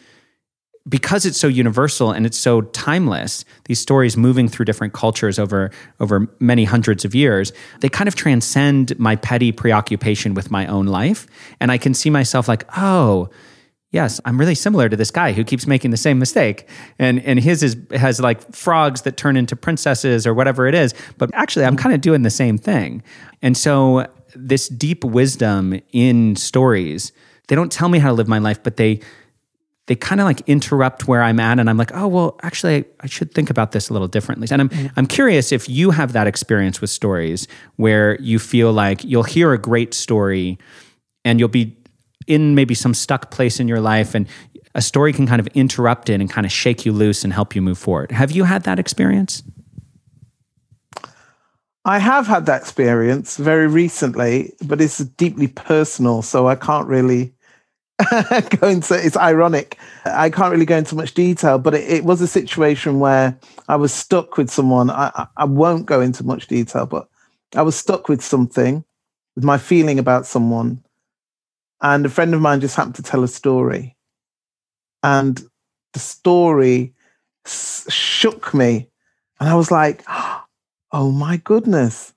[0.89, 5.69] because it's so universal and it's so timeless, these stories moving through different cultures over
[5.99, 10.87] over many hundreds of years, they kind of transcend my petty preoccupation with my own
[10.87, 11.27] life.
[11.59, 13.29] And I can see myself like, oh,
[13.91, 16.67] yes, I'm really similar to this guy who keeps making the same mistake.
[16.97, 20.95] And and his is has like frogs that turn into princesses or whatever it is.
[21.17, 23.03] But actually I'm kind of doing the same thing.
[23.43, 27.11] And so this deep wisdom in stories,
[27.51, 29.01] they don't tell me how to live my life, but they
[29.87, 31.59] they kind of like interrupt where I'm at.
[31.59, 34.47] And I'm like, oh, well, actually, I, I should think about this a little differently.
[34.49, 34.87] And I'm, mm-hmm.
[34.95, 39.51] I'm curious if you have that experience with stories where you feel like you'll hear
[39.51, 40.59] a great story
[41.25, 41.75] and you'll be
[42.25, 44.29] in maybe some stuck place in your life and
[44.73, 47.53] a story can kind of interrupt it and kind of shake you loose and help
[47.53, 48.13] you move forward.
[48.13, 49.43] Have you had that experience?
[51.83, 57.33] I have had that experience very recently, but it's deeply personal, so I can't really
[58.59, 59.77] go into it's ironic.
[60.05, 63.37] I can't really go into much detail, but it, it was a situation where
[63.67, 64.89] I was stuck with someone.
[64.89, 67.07] I, I won't go into much detail, but
[67.55, 68.83] I was stuck with something,
[69.35, 70.83] with my feeling about someone.
[71.81, 73.97] And a friend of mine just happened to tell a story.
[75.03, 75.41] And
[75.93, 76.93] the story
[77.45, 78.87] s- shook me.
[79.39, 80.03] And I was like,
[80.91, 82.13] oh my goodness.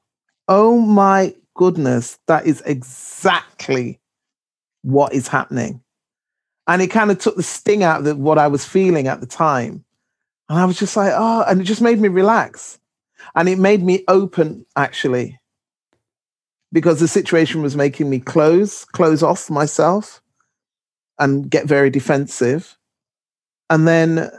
[0.48, 2.18] Oh my goodness.
[2.26, 4.00] That is exactly
[4.84, 5.80] what is happening.
[6.66, 9.26] And it kind of took the sting out of what I was feeling at the
[9.26, 9.84] time.
[10.48, 12.78] And I was just like, oh, and it just made me relax.
[13.34, 15.40] And it made me open, actually,
[16.72, 20.22] because the situation was making me close, close off myself
[21.18, 22.76] and get very defensive.
[23.70, 24.30] And then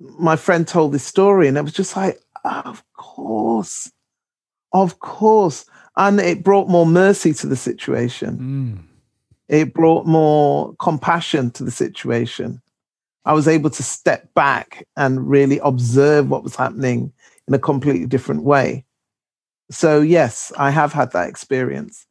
[0.00, 3.92] my friend told this story, and it was just like, of course,
[4.72, 5.66] of course.
[5.96, 8.38] And it brought more mercy to the situation.
[8.38, 8.93] Mm
[9.48, 12.60] it brought more compassion to the situation.
[13.24, 17.12] I was able to step back and really observe what was happening
[17.48, 18.84] in a completely different way.
[19.70, 22.06] So yes, I have had that experience.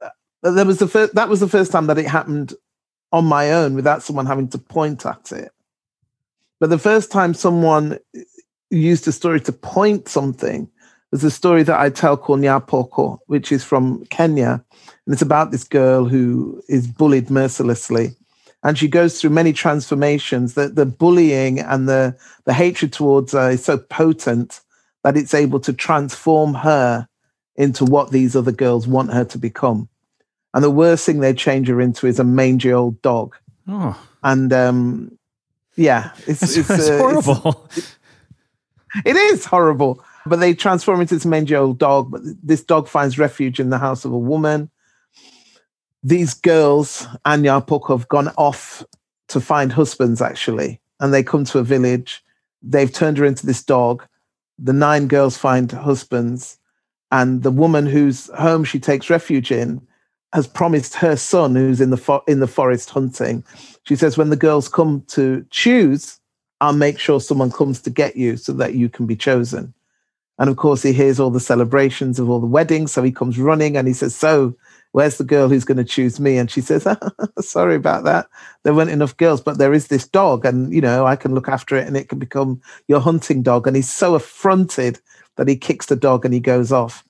[0.00, 2.54] Uh, there was the first, that was the first time that it happened
[3.12, 5.50] on my own without someone having to point at it.
[6.60, 8.20] But the first time someone uh,
[8.70, 10.68] used a story to point something
[11.10, 14.64] was a story that I tell called Nyapoko, which is from Kenya.
[15.06, 18.16] And it's about this girl who is bullied mercilessly.
[18.62, 20.54] And she goes through many transformations.
[20.54, 24.60] The, the bullying and the, the hatred towards her is so potent
[25.02, 27.08] that it's able to transform her
[27.56, 29.88] into what these other girls want her to become.
[30.54, 33.34] And the worst thing they change her into is a mangy old dog.
[33.66, 34.00] Oh.
[34.22, 35.18] And um,
[35.74, 37.68] yeah, it's, it's, it's uh, horrible.
[37.76, 37.96] It's,
[39.04, 40.04] it is horrible.
[40.24, 42.12] But they transform it into this mangy old dog.
[42.12, 44.70] But this dog finds refuge in the house of a woman
[46.02, 48.84] these girls, Anya Puk, have gone off
[49.28, 52.22] to find husbands actually, and they come to a village.
[52.62, 54.04] They've turned her into this dog.
[54.58, 56.58] The nine girls find husbands,
[57.10, 59.86] and the woman whose home she takes refuge in
[60.32, 63.44] has promised her son, who's in the fo- in the forest hunting.
[63.84, 66.18] She says, when the girls come to choose,
[66.60, 69.74] I'll make sure someone comes to get you so that you can be chosen.
[70.38, 73.38] And of course, he hears all the celebrations of all the weddings, so he comes
[73.38, 74.56] running and he says, "So,
[74.92, 76.38] where's the girl who's going to choose me?
[76.38, 76.86] And she says,
[77.40, 78.28] sorry about that.
[78.62, 81.48] There weren't enough girls, but there is this dog and, you know, I can look
[81.48, 83.66] after it and it can become your hunting dog.
[83.66, 85.00] And he's so affronted
[85.36, 87.04] that he kicks the dog and he goes off.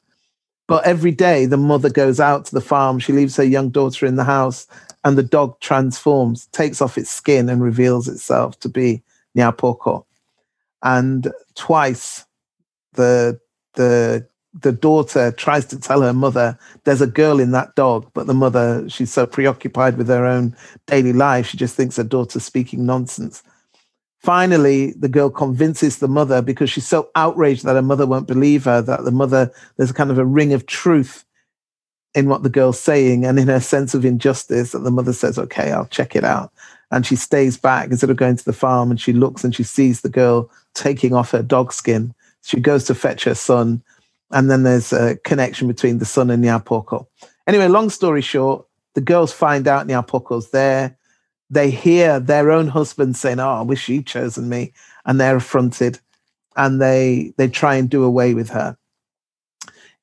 [0.68, 2.99] But every day the mother goes out to the farm.
[2.99, 4.66] She leaves her young daughter in the house
[5.05, 9.03] and the dog transforms, takes off its skin and reveals itself to be
[9.37, 10.05] Nyapoko.
[10.83, 12.25] And twice
[12.95, 13.40] the
[13.75, 18.27] the the daughter tries to tell her mother there's a girl in that dog, but
[18.27, 20.55] the mother, she's so preoccupied with her own
[20.87, 23.43] daily life, she just thinks her daughter's speaking nonsense.
[24.19, 28.65] Finally, the girl convinces the mother because she's so outraged that her mother won't believe
[28.65, 31.25] her, that the mother, there's kind of a ring of truth
[32.15, 35.38] in what the girl's saying and in her sense of injustice that the mother says,
[35.38, 36.53] okay, I'll check it out.
[36.91, 39.62] And she stays back instead of going to the farm and she looks and she
[39.62, 42.15] sees the girl taking off her dog skin.
[42.43, 43.83] She goes to fetch her son
[44.33, 47.07] and then there's a connection between the son and Nyapoko.
[47.47, 50.97] Anyway, long story short, the girls find out Nyapoko's there.
[51.51, 54.73] They hear their own husband saying, "Oh, I wish you'd chosen me,"
[55.05, 56.01] and they're affronted,
[56.57, 58.77] and they they try and do away with her.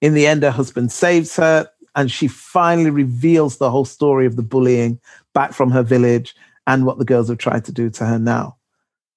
[0.01, 4.35] In the end, her husband saves her, and she finally reveals the whole story of
[4.35, 4.99] the bullying
[5.33, 6.35] back from her village
[6.67, 8.59] and what the girls have tried to do to her now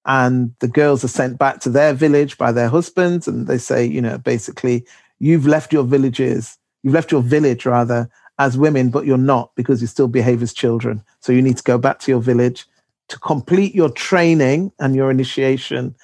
[0.05, 3.85] and the girls are sent back to their village by their husbands and they say
[3.85, 4.85] you know basically
[5.23, 8.09] you've left your villages, you've left your village rather
[8.39, 11.01] as women, but you're not because you still behave as children.
[11.21, 12.65] So you need to go back to your village
[13.07, 15.95] to complete your training and your initiation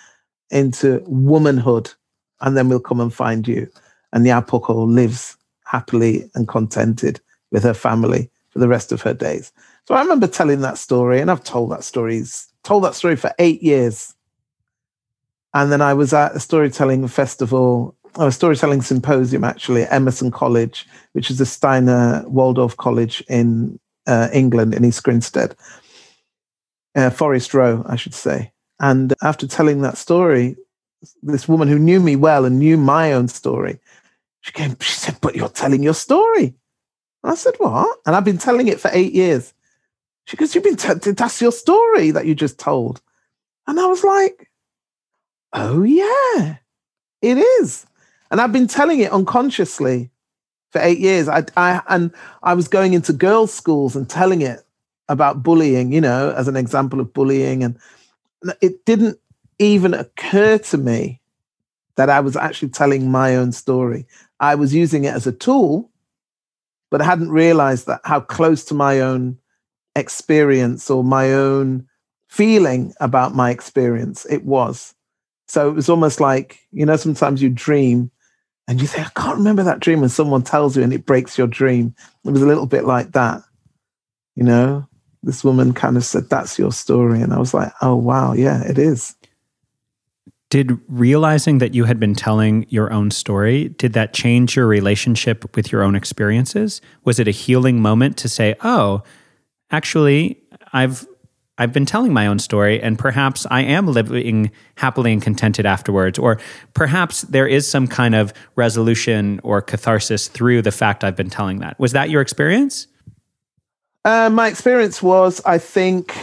[0.51, 1.91] into womanhood,
[2.39, 3.69] and then we'll come and find you.
[4.13, 7.19] And Nyapoko lives happily and contented
[7.51, 9.51] with her family for the rest of her days.
[9.85, 13.33] So I remember telling that story, and I've told that stories, told that story for
[13.37, 14.15] eight years.
[15.53, 20.87] And then I was at a storytelling festival, a storytelling symposium actually at Emerson College,
[21.13, 25.55] which is a Steiner Waldorf College in uh, England, in East Grinstead,
[26.95, 28.51] uh, Forest Row, I should say.
[28.79, 30.55] And after telling that story,
[31.21, 33.79] this woman who knew me well and knew my own story,
[34.41, 36.55] she came, she said, But you're telling your story.
[37.23, 37.99] And I said, What?
[38.05, 39.53] And I've been telling it for eight years.
[40.25, 43.01] She goes, You've been, t- that's your story that you just told.
[43.67, 44.49] And I was like,
[45.53, 46.57] Oh, yeah,
[47.21, 47.85] it is.
[48.31, 50.11] And I've been telling it unconsciously
[50.71, 51.27] for eight years.
[51.27, 52.11] I, I, and
[52.43, 54.61] I was going into girls' schools and telling it
[55.07, 57.63] about bullying, you know, as an example of bullying.
[57.63, 57.77] And
[58.61, 59.19] it didn't
[59.57, 61.19] even occur to me
[61.95, 64.05] that I was actually telling my own story.
[64.39, 65.89] I was using it as a tool,
[66.91, 69.37] but I hadn't realized that how close to my own
[69.95, 71.87] experience or my own
[72.27, 74.93] feeling about my experience it was.
[75.47, 78.11] So it was almost like, you know, sometimes you dream
[78.69, 81.39] and you say, I can't remember that dream, and someone tells you and it breaks
[81.39, 81.95] your dream.
[82.23, 83.41] It was a little bit like that,
[84.35, 84.87] you know.
[85.23, 87.19] This woman kind of said, That's your story.
[87.21, 89.15] And I was like, Oh, wow, yeah, it is.
[90.51, 95.55] Did realizing that you had been telling your own story, did that change your relationship
[95.55, 96.79] with your own experiences?
[97.03, 99.03] Was it a healing moment to say, "Oh,
[99.71, 100.41] actually,
[100.73, 101.07] I've
[101.59, 106.17] I've been telling my own story, and perhaps I am living happily and contented afterwards.
[106.17, 106.39] Or
[106.73, 111.59] perhaps there is some kind of resolution or catharsis through the fact I've been telling
[111.59, 111.77] that.
[111.77, 112.87] Was that your experience?
[114.05, 116.15] Uh, my experience was, I think,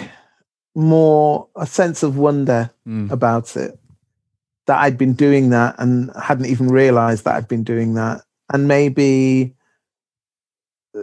[0.75, 3.11] more a sense of wonder mm.
[3.11, 3.79] about it.
[4.66, 8.22] That I'd been doing that and hadn't even realized that I'd been doing that.
[8.53, 9.55] And maybe
[10.96, 11.03] uh,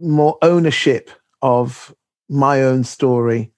[0.00, 1.10] more ownership
[1.42, 1.94] of
[2.28, 3.51] my own story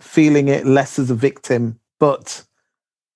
[0.00, 2.44] feeling it less as a victim, but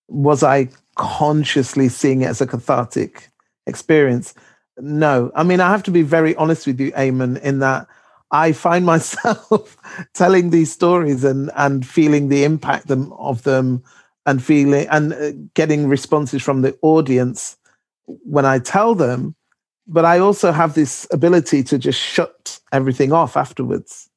[0.09, 3.31] was I consciously seeing it as a cathartic
[3.66, 4.35] experience?
[4.79, 5.31] No.
[5.35, 7.87] I mean, I have to be very honest with you, Eamon, in that
[8.31, 9.77] I find myself
[10.14, 13.83] telling these stories and and feeling the impact of them
[14.27, 17.57] and feeling and uh, getting responses from the audience
[18.07, 19.35] when I tell them.
[19.87, 24.09] But I also have this ability to just shut everything off afterwards.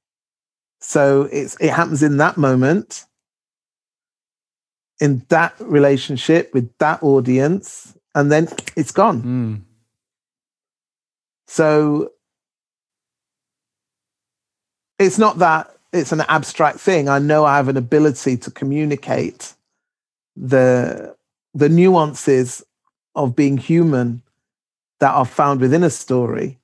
[0.79, 3.05] So it's it happens in that moment,
[4.99, 9.23] in that relationship with that audience, and then it's gone.
[9.23, 9.61] Mm.
[11.47, 12.11] So
[14.99, 17.09] it's not that it's an abstract thing.
[17.09, 19.53] I know I have an ability to communicate
[20.35, 21.15] the
[21.53, 22.63] the nuances
[23.15, 24.21] of being human
[24.99, 26.59] that are found within a story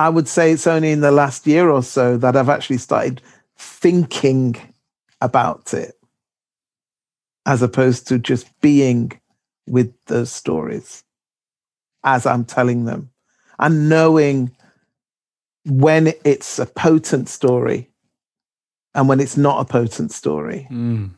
[0.00, 3.20] I would say it's only in the last year or so that I've actually started
[3.58, 4.56] thinking
[5.20, 5.92] about it
[7.44, 9.12] as opposed to just being
[9.66, 11.04] with those stories
[12.02, 13.10] as I'm telling them
[13.58, 14.56] and knowing
[15.66, 17.90] when it's a potent story
[18.94, 20.66] and when it's not a potent story.
[20.70, 21.10] Mm.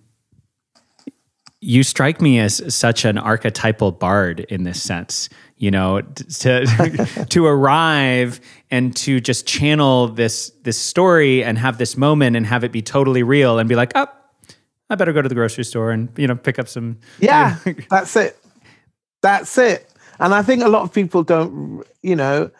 [1.64, 5.28] You strike me as such an archetypal bard in this sense
[5.62, 6.00] you know
[6.40, 12.44] to to arrive and to just channel this this story and have this moment and
[12.44, 14.08] have it be totally real and be like oh
[14.90, 17.56] i better go to the grocery store and you know pick up some yeah
[17.90, 18.36] that's it.
[19.22, 19.88] That's it.
[20.18, 22.50] And i think a lot of people don't you know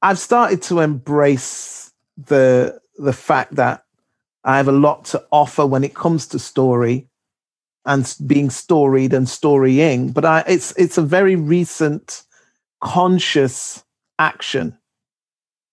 [0.00, 3.84] i've started to embrace the the fact that
[4.44, 7.07] i have a lot to offer when it comes to story
[7.84, 10.12] and being storied and storying.
[10.12, 12.24] But I, it's it's a very recent
[12.82, 13.84] conscious
[14.18, 14.78] action.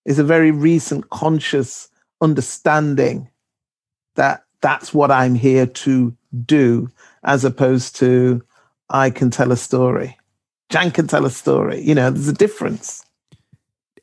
[0.04, 1.88] It's a very recent conscious
[2.20, 3.28] understanding
[4.14, 6.88] that that's what I'm here to do,
[7.22, 8.42] as opposed to
[8.88, 10.16] I can tell a story.
[10.70, 11.80] Jan can tell a story.
[11.80, 13.04] You know, there's a difference.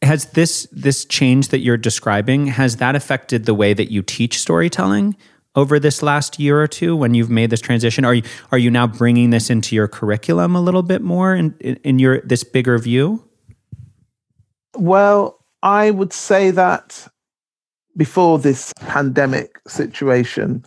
[0.02, 4.39] Has this this change that you're describing has that affected the way that you teach
[4.39, 5.16] storytelling?
[5.56, 8.06] Over this last year or two when you've made this transition?
[8.06, 11.54] Are you are you now bringing this into your curriculum a little bit more in
[11.60, 13.28] in your this bigger view?
[14.76, 17.08] Well, I would say that
[17.95, 20.66] before this pandemic situation,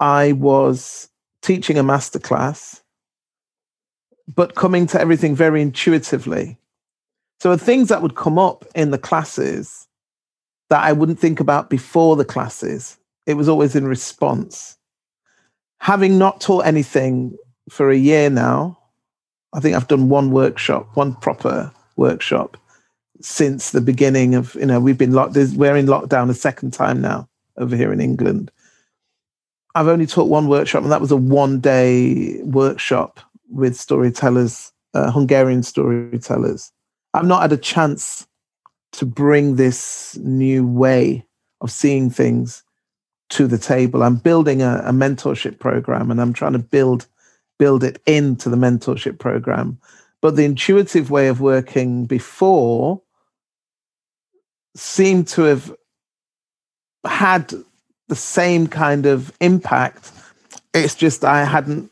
[0.00, 1.08] I was
[1.42, 2.80] teaching a masterclass,
[4.34, 6.58] but coming to everything very intuitively.
[7.40, 9.86] So things that would come up in the classes
[10.70, 12.98] that I wouldn't think about before the classes.
[13.28, 14.78] It was always in response.
[15.80, 17.36] Having not taught anything
[17.68, 18.78] for a year now,
[19.52, 22.56] I think I've done one workshop, one proper workshop
[23.20, 27.02] since the beginning of, you know, we've been locked, we're in lockdown a second time
[27.02, 28.50] now over here in England.
[29.74, 33.20] I've only taught one workshop, and that was a one day workshop
[33.50, 36.72] with storytellers, uh, Hungarian storytellers.
[37.12, 38.26] I've not had a chance
[38.92, 41.26] to bring this new way
[41.60, 42.62] of seeing things
[43.30, 44.02] to the table.
[44.02, 47.06] I'm building a, a mentorship program, and I'm trying to build
[47.58, 49.78] build it into the mentorship program.
[50.20, 53.02] But the intuitive way of working before
[54.76, 55.74] seemed to have
[57.04, 57.52] had
[58.08, 60.12] the same kind of impact.
[60.72, 61.90] It's just I hadn't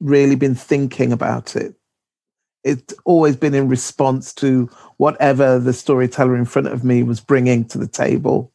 [0.00, 1.74] really been thinking about it.
[2.62, 7.66] It's always been in response to whatever the storyteller in front of me was bringing
[7.66, 8.52] to the table,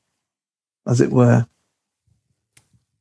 [0.87, 1.45] as it were.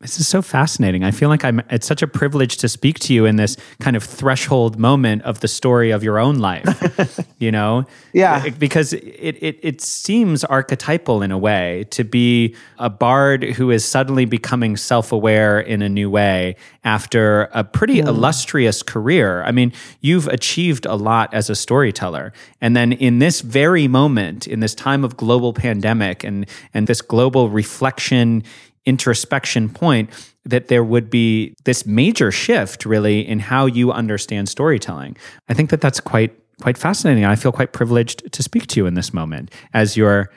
[0.00, 1.02] This is so fascinating.
[1.02, 3.96] I feel like I'm it's such a privilege to speak to you in this kind
[3.96, 7.18] of threshold moment of the story of your own life.
[7.38, 7.84] you know?
[8.12, 8.48] Yeah.
[8.50, 13.84] Because it, it it seems archetypal in a way to be a bard who is
[13.84, 19.42] suddenly becoming self-aware in a new way after a pretty illustrious career.
[19.42, 22.32] I mean, you've achieved a lot as a storyteller.
[22.60, 27.02] And then in this very moment, in this time of global pandemic and and this
[27.02, 28.44] global reflection
[28.84, 30.10] introspection point
[30.44, 35.16] that there would be this major shift really in how you understand storytelling.
[35.48, 37.24] I think that that's quite quite fascinating.
[37.24, 40.30] I feel quite privileged to speak to you in this moment as you're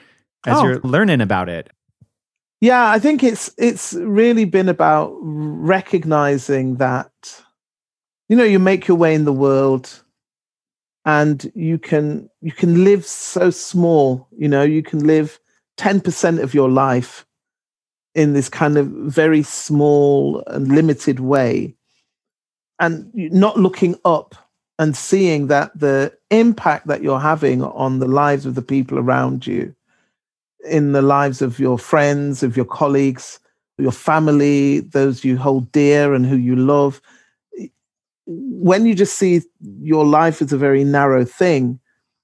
[0.46, 0.64] as oh.
[0.64, 1.70] you're learning about it.
[2.60, 7.10] Yeah, I think it's it's really been about recognizing that
[8.28, 10.02] you know you make your way in the world
[11.04, 15.38] and you can you can live so small, you know, you can live
[15.78, 17.26] 10% of your life
[18.14, 21.74] in this kind of very small and limited way.
[22.78, 24.34] And not looking up
[24.78, 29.46] and seeing that the impact that you're having on the lives of the people around
[29.46, 29.74] you
[30.68, 33.38] in the lives of your friends of your colleagues
[33.78, 37.00] your family those you hold dear and who you love.
[38.26, 39.42] When you just see
[39.80, 41.80] your life as a very narrow thing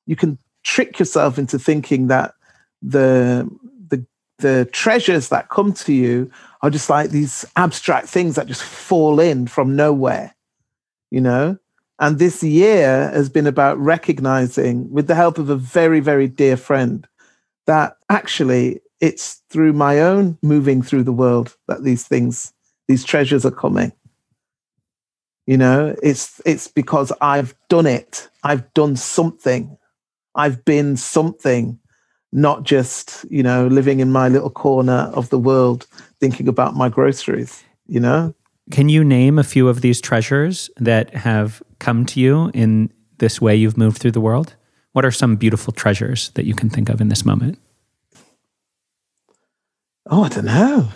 [0.07, 2.35] you can trick yourself into thinking that
[2.83, 3.49] the
[4.39, 6.31] the treasures that come to you
[6.63, 10.35] are just like these abstract things that just fall in from nowhere,
[11.11, 11.59] you know?
[12.01, 16.57] And this year has been about recognizing, with the help of a very, very dear
[16.57, 17.07] friend,
[17.67, 22.53] that actually it's through my own moving through the world that these things,
[22.87, 23.93] these treasures are coming.
[25.47, 28.29] You know, it's it's because I've done it.
[28.45, 29.79] I've done something.
[30.35, 31.79] I've been something
[32.33, 35.87] not just you know living in my little corner of the world
[36.21, 38.35] thinking about my groceries you know?
[38.71, 43.41] Can you name a few of these treasures that have come to you in this
[43.41, 44.55] way you've moved through the world?
[44.93, 47.59] What are some beautiful treasures that you can think of in this moment?
[50.11, 50.89] Oh i don't know.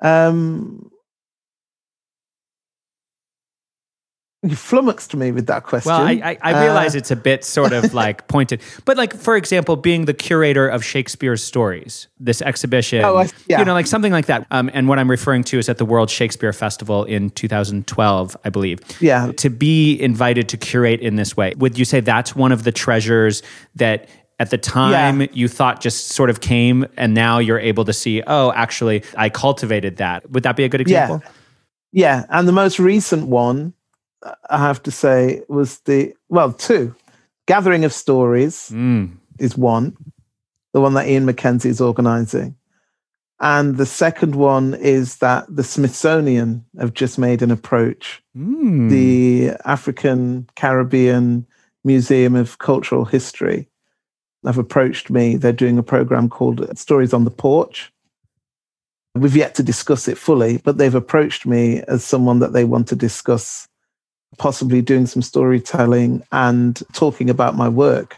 [0.00, 0.83] Um
[4.44, 5.90] you flummoxed me with that question.
[5.90, 9.14] Well, I, I, I realize uh, it's a bit sort of like pointed, but like
[9.14, 13.58] for example, being the curator of Shakespeare's stories, this exhibition, oh, I, yeah.
[13.58, 14.46] you know, like something like that.
[14.50, 18.50] Um, and what I'm referring to is at the World Shakespeare Festival in 2012, I
[18.50, 18.80] believe.
[19.00, 19.32] Yeah.
[19.32, 22.72] To be invited to curate in this way, would you say that's one of the
[22.72, 23.42] treasures
[23.76, 25.26] that at the time yeah.
[25.32, 29.30] you thought just sort of came, and now you're able to see, oh, actually, I
[29.30, 30.28] cultivated that.
[30.30, 31.20] Would that be a good example?
[31.24, 31.30] Yeah.
[31.96, 33.72] Yeah, and the most recent one
[34.50, 36.94] I have to say, was the well, two
[37.46, 39.10] gathering of stories mm.
[39.38, 39.96] is one,
[40.72, 42.56] the one that Ian MacKenzie is organizing.
[43.40, 48.22] And the second one is that the Smithsonian have just made an approach.
[48.36, 48.90] Mm.
[48.90, 51.46] The African Caribbean
[51.84, 53.68] Museum of Cultural History
[54.44, 55.36] have approached me.
[55.36, 57.92] They're doing a program called Stories on the Porch.
[59.14, 62.88] We've yet to discuss it fully, but they've approached me as someone that they want
[62.88, 63.68] to discuss
[64.38, 68.16] possibly doing some storytelling and talking about my work.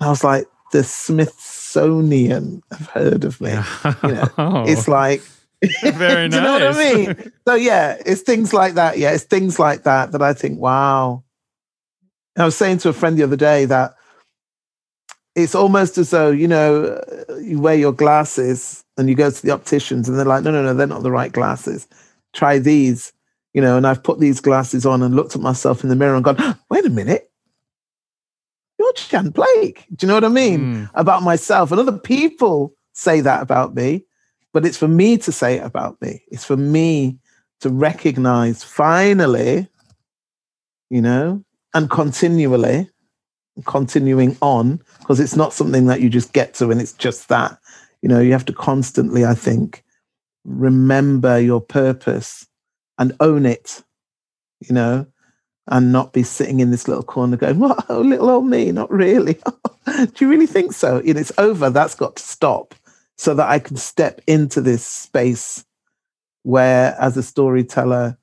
[0.00, 3.50] And I was like, the Smithsonian have heard of me.
[3.50, 3.64] Yeah.
[4.02, 4.92] You know, it's oh.
[4.92, 5.22] like,
[5.82, 6.30] very nice.
[6.30, 7.32] Do you know what I mean?
[7.46, 8.98] So yeah, it's things like that.
[8.98, 11.24] Yeah, it's things like that that I think, wow.
[12.36, 13.94] And I was saying to a friend the other day that
[15.34, 17.00] it's almost as though you know
[17.40, 20.62] you wear your glasses and you go to the opticians and they're like, no, no,
[20.62, 21.88] no, they're not the right glasses.
[22.32, 23.12] Try these
[23.54, 26.14] you know, and I've put these glasses on and looked at myself in the mirror
[26.14, 27.30] and gone, wait a minute,
[28.78, 29.86] you're Jan Blake.
[29.94, 30.60] Do you know what I mean?
[30.60, 30.90] Mm.
[30.94, 31.70] About myself.
[31.70, 34.04] And other people say that about me,
[34.52, 36.22] but it's for me to say it about me.
[36.28, 37.18] It's for me
[37.60, 39.68] to recognize finally,
[40.90, 41.44] you know,
[41.74, 42.88] and continually,
[43.66, 47.58] continuing on, because it's not something that you just get to and it's just that.
[48.02, 49.84] You know, you have to constantly, I think,
[50.44, 52.47] remember your purpose
[52.98, 53.82] and own it,
[54.60, 55.06] you know,
[55.68, 58.90] and not be sitting in this little corner going, What, oh, little old me, not
[58.90, 59.34] really.
[59.86, 61.02] Do you really think so?
[61.04, 61.70] It's over.
[61.70, 62.74] That's got to stop
[63.16, 65.64] so that I can step into this space
[66.42, 68.18] where, as a storyteller,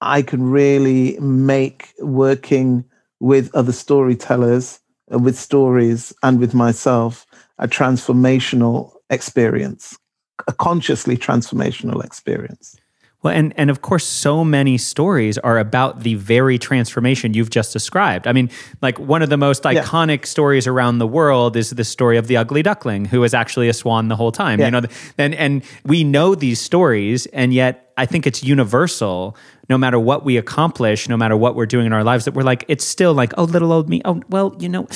[0.00, 2.84] I can really make working
[3.20, 4.80] with other storytellers,
[5.12, 7.26] uh, with stories, and with myself
[7.58, 9.98] a transformational experience,
[10.46, 12.76] a consciously transformational experience.
[13.22, 17.72] Well, and, and of course, so many stories are about the very transformation you've just
[17.72, 18.28] described.
[18.28, 18.48] I mean,
[18.80, 22.36] like one of the most iconic stories around the world is the story of the
[22.36, 24.60] ugly duckling, who was actually a swan the whole time.
[24.60, 24.66] Yeah.
[24.66, 24.82] You know,
[25.18, 29.36] and and we know these stories, and yet I think it's universal.
[29.68, 32.42] No matter what we accomplish, no matter what we're doing in our lives, that we're
[32.42, 34.00] like, it's still like, oh, little old me.
[34.06, 34.86] Oh, well, you know,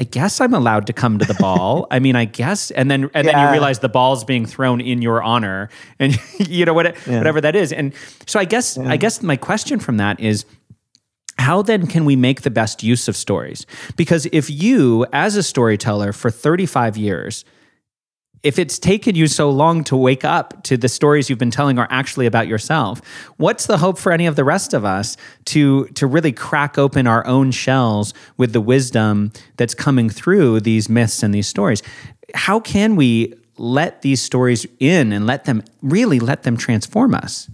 [0.00, 1.86] I guess I'm allowed to come to the ball.
[1.90, 3.32] I mean, I guess, and then and yeah.
[3.32, 7.18] then you realize the ball's being thrown in your honor, and you know what, yeah.
[7.18, 7.70] whatever that is.
[7.70, 7.92] And
[8.26, 8.88] so I guess yeah.
[8.88, 10.46] I guess my question from that is.
[11.38, 13.64] How then can we make the best use of stories?
[13.96, 17.46] Because if you, as a storyteller for 35 years,
[18.42, 21.78] if it's taken you so long to wake up to the stories you've been telling
[21.78, 23.02] are actually about yourself,
[23.36, 25.16] what's the hope for any of the rest of us
[25.46, 30.88] to to really crack open our own shells with the wisdom that's coming through these
[30.88, 31.82] myths and these stories?
[32.34, 37.50] How can we let these stories in and let them really let them transform us?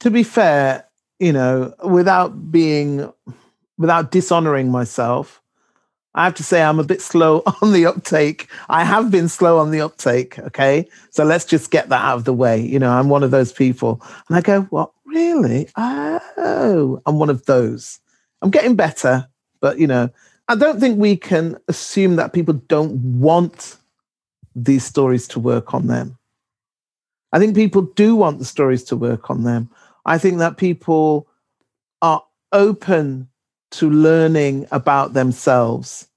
[0.00, 0.84] To be fair,
[1.20, 3.12] you know, without being
[3.78, 5.40] without dishonoring myself,
[6.16, 8.48] I have to say I'm a bit slow on the uptake.
[8.68, 10.38] I have been slow on the uptake.
[10.38, 10.88] Okay.
[11.10, 12.60] So let's just get that out of the way.
[12.60, 14.02] You know, I'm one of those people.
[14.28, 14.90] And I go, what?
[15.04, 15.68] Really?
[15.76, 18.00] Oh, I'm one of those.
[18.42, 19.28] I'm getting better,
[19.60, 20.10] but you know,
[20.48, 23.76] I don't think we can assume that people don't want
[24.54, 26.18] these stories to work on them.
[27.32, 29.70] I think people do want the stories to work on them.
[30.04, 31.26] I think that people
[32.02, 33.28] are open
[33.76, 36.08] to learning about themselves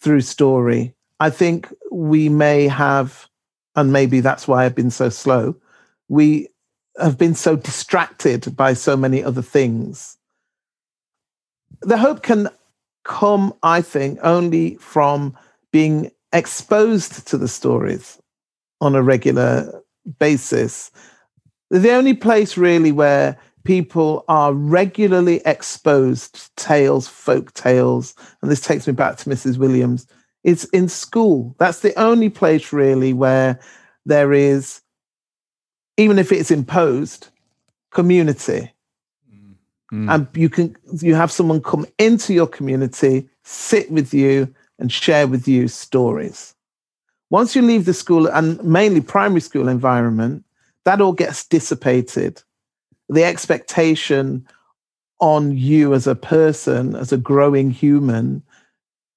[0.00, 0.94] through story.
[1.20, 3.28] I think we may have,
[3.74, 5.56] and maybe that's why I've been so slow,
[6.08, 6.48] we
[6.98, 10.16] have been so distracted by so many other things.
[11.80, 12.48] The hope can
[13.04, 15.36] come, I think, only from
[15.72, 18.18] being exposed to the stories
[18.80, 19.82] on a regular
[20.18, 20.90] basis.
[21.70, 28.60] The only place really where people are regularly exposed to tales, folk tales, and this
[28.60, 29.58] takes me back to Mrs.
[29.58, 30.06] Williams.
[30.44, 31.54] It's in school.
[31.58, 33.58] That's the only place really where
[34.04, 34.80] there is,
[35.96, 37.28] even if it's imposed,
[37.90, 38.72] community.
[39.92, 40.14] Mm.
[40.14, 45.26] And you can you have someone come into your community, sit with you, and share
[45.26, 46.54] with you stories.
[47.30, 50.44] Once you leave the school and mainly primary school environment,
[50.84, 52.42] that all gets dissipated
[53.08, 54.46] the expectation
[55.20, 58.42] on you as a person, as a growing human,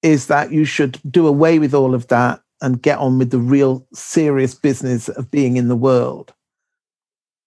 [0.02, 3.38] is that you should do away with all of that and get on with the
[3.38, 6.32] real serious business of being in the world.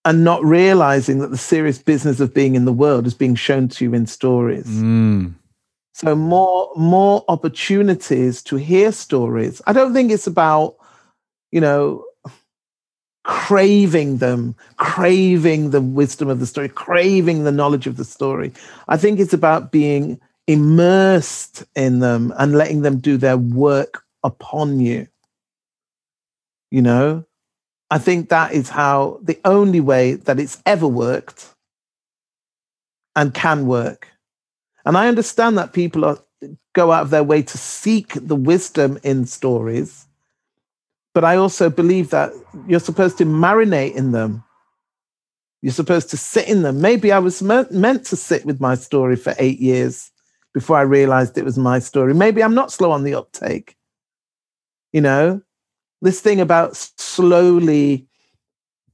[0.05, 3.69] And not realizing that the serious business of being in the world is being shown
[3.69, 4.67] to you in stories.
[4.67, 5.33] Mm.
[5.93, 9.61] So more more opportunities to hear stories.
[9.65, 10.75] I don't think it's about,
[11.51, 12.03] you know,
[13.23, 18.51] craving them, craving the wisdom of the story, craving the knowledge of the story.
[18.87, 24.79] I think it's about being immersed in them and letting them do their work upon
[24.79, 25.07] you.
[26.69, 27.25] You know,
[27.89, 31.53] I think that is how the only way that it's ever worked
[33.15, 34.09] and can work.
[34.85, 36.17] And I understand that people are,
[36.73, 40.07] go out of their way to seek the wisdom in stories
[41.13, 42.31] but I also believe that
[42.67, 44.43] you're supposed to marinate in them.
[45.61, 46.81] You're supposed to sit in them.
[46.81, 50.11] Maybe I was me- meant to sit with my story for eight years
[50.53, 52.13] before I realized it was my story.
[52.13, 53.77] Maybe I'm not slow on the uptake.
[54.91, 55.41] You know,
[56.01, 58.07] this thing about slowly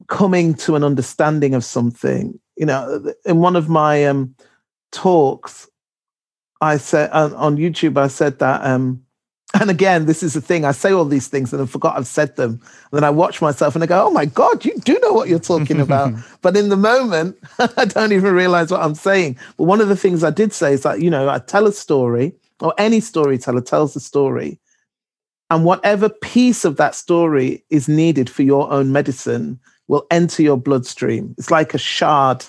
[0.07, 2.39] coming to an understanding of something.
[2.55, 4.35] You know, in one of my um,
[4.91, 5.67] talks,
[6.61, 9.03] I said on, on YouTube, I said that um,
[9.55, 10.63] And again, this is the thing.
[10.63, 12.51] I say all these things and I forgot I've said them.
[12.51, 15.27] And then I watch myself and I go, oh my God, you do know what
[15.27, 16.13] you're talking about.
[16.41, 17.37] but in the moment,
[17.77, 19.37] I don't even realize what I'm saying.
[19.57, 21.71] But one of the things I did say is that, you know, I tell a
[21.71, 24.59] story, or any storyteller tells a story.
[25.49, 30.57] And whatever piece of that story is needed for your own medicine will enter your
[30.57, 31.33] bloodstream.
[31.39, 32.45] It's like a shard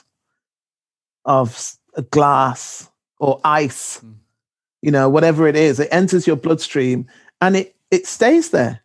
[1.24, 1.76] of
[2.10, 4.00] glass or ice.
[4.00, 4.19] Mm
[4.82, 7.06] you know, whatever it is, it enters your bloodstream
[7.40, 8.82] and it, it stays there.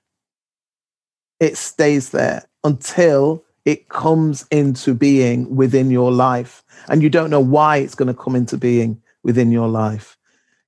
[1.40, 6.64] It stays there until it comes into being within your life.
[6.88, 10.18] And you don't know why it's going to come into being within your life.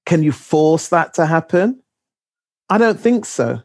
[0.06, 1.82] Can you force that to happen?
[2.70, 3.62] I don't think so.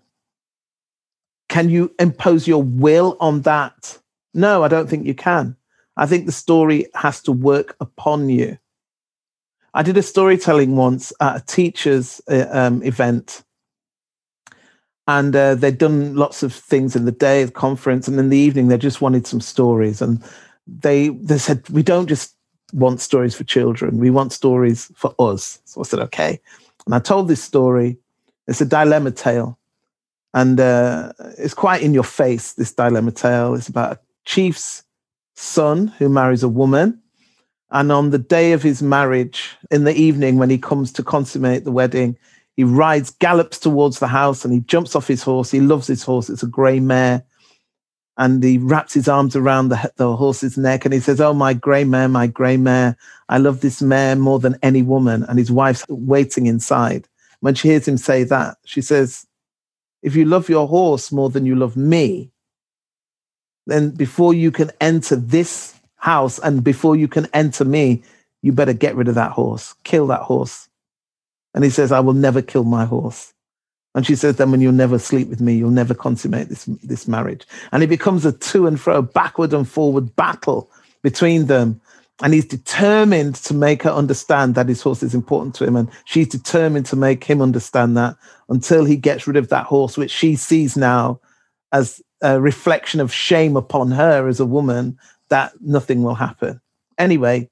[1.48, 3.98] Can you impose your will on that?
[4.34, 5.56] No, I don't think you can.
[5.96, 8.58] I think the story has to work upon you.
[9.74, 13.42] I did a storytelling once at a teacher's uh, um, event,
[15.06, 18.38] and uh, they'd done lots of things in the day, the conference, and in the
[18.38, 20.02] evening they just wanted some stories.
[20.02, 20.22] And
[20.66, 22.36] they they said, "We don't just
[22.72, 26.40] want stories for children; we want stories for us." So I said, "Okay,"
[26.86, 27.98] and I told this story.
[28.48, 29.58] It's a dilemma tale,
[30.34, 32.52] and uh, it's quite in your face.
[32.54, 34.84] This dilemma tale It's about a chief's
[35.34, 37.01] son who marries a woman
[37.72, 41.64] and on the day of his marriage, in the evening, when he comes to consummate
[41.64, 42.18] the wedding,
[42.54, 45.50] he rides, gallops towards the house, and he jumps off his horse.
[45.50, 46.28] He loves his horse.
[46.28, 47.24] It's a grey mare.
[48.18, 51.54] And he wraps his arms around the, the horse's neck and he says, Oh, my
[51.54, 52.94] grey mare, my grey mare.
[53.30, 55.24] I love this mare more than any woman.
[55.24, 57.08] And his wife's waiting inside.
[57.40, 59.26] When she hears him say that, she says,
[60.02, 62.32] If you love your horse more than you love me,
[63.66, 68.02] then before you can enter this house and before you can enter me,
[68.42, 70.68] you better get rid of that horse, kill that horse.
[71.54, 73.32] And he says, I will never kill my horse.
[73.94, 77.06] And she says, then when you'll never sleep with me, you'll never consummate this, this
[77.06, 77.46] marriage.
[77.70, 80.68] And it becomes a to and fro, backward and forward battle
[81.02, 81.80] between them.
[82.20, 85.76] And he's determined to make her understand that his horse is important to him.
[85.76, 88.16] And she's determined to make him understand that
[88.48, 91.20] until he gets rid of that horse, which she sees now
[91.70, 94.98] as a reflection of shame upon her as a woman
[95.32, 96.60] that nothing will happen.
[96.98, 97.48] Anyway,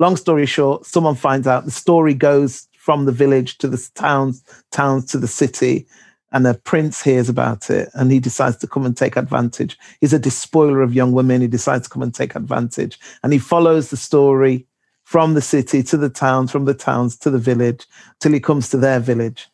[0.00, 4.42] long story short, someone finds out the story goes from the village to the towns,
[4.72, 5.86] towns to the city,
[6.32, 9.78] and a prince hears about it and he decides to come and take advantage.
[10.00, 11.40] He's a despoiler of young women.
[11.40, 12.98] He decides to come and take advantage.
[13.22, 14.66] And he follows the story
[15.04, 17.86] from the city to the towns, from the towns to the village,
[18.20, 19.48] till he comes to their village.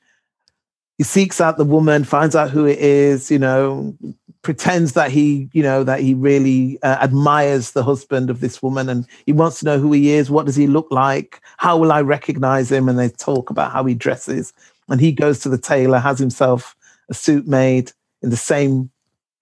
[0.98, 3.94] He seeks out the woman, finds out who it is, you know,
[4.46, 8.88] pretends that he, you know, that he really uh, admires the husband of this woman
[8.88, 10.30] and he wants to know who he is.
[10.30, 11.40] What does he look like?
[11.56, 12.88] How will I recognize him?
[12.88, 14.52] And they talk about how he dresses.
[14.88, 16.76] And he goes to the tailor, has himself
[17.10, 17.90] a suit made
[18.22, 18.88] in the same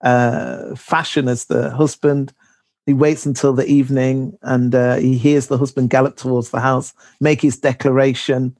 [0.01, 2.33] uh, fashion as the husband.
[2.87, 6.95] He waits until the evening and uh, he hears the husband gallop towards the house,
[7.21, 8.57] make his declaration,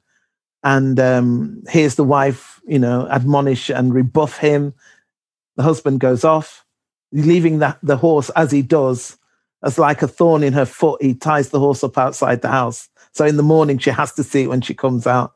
[0.63, 4.75] and um, hears the wife, you know, admonish and rebuff him
[5.55, 6.65] the husband goes off,
[7.11, 9.17] leaving that, the horse as he does,
[9.63, 11.01] as like a thorn in her foot.
[11.01, 12.89] He ties the horse up outside the house.
[13.13, 15.33] So in the morning, she has to see it when she comes out.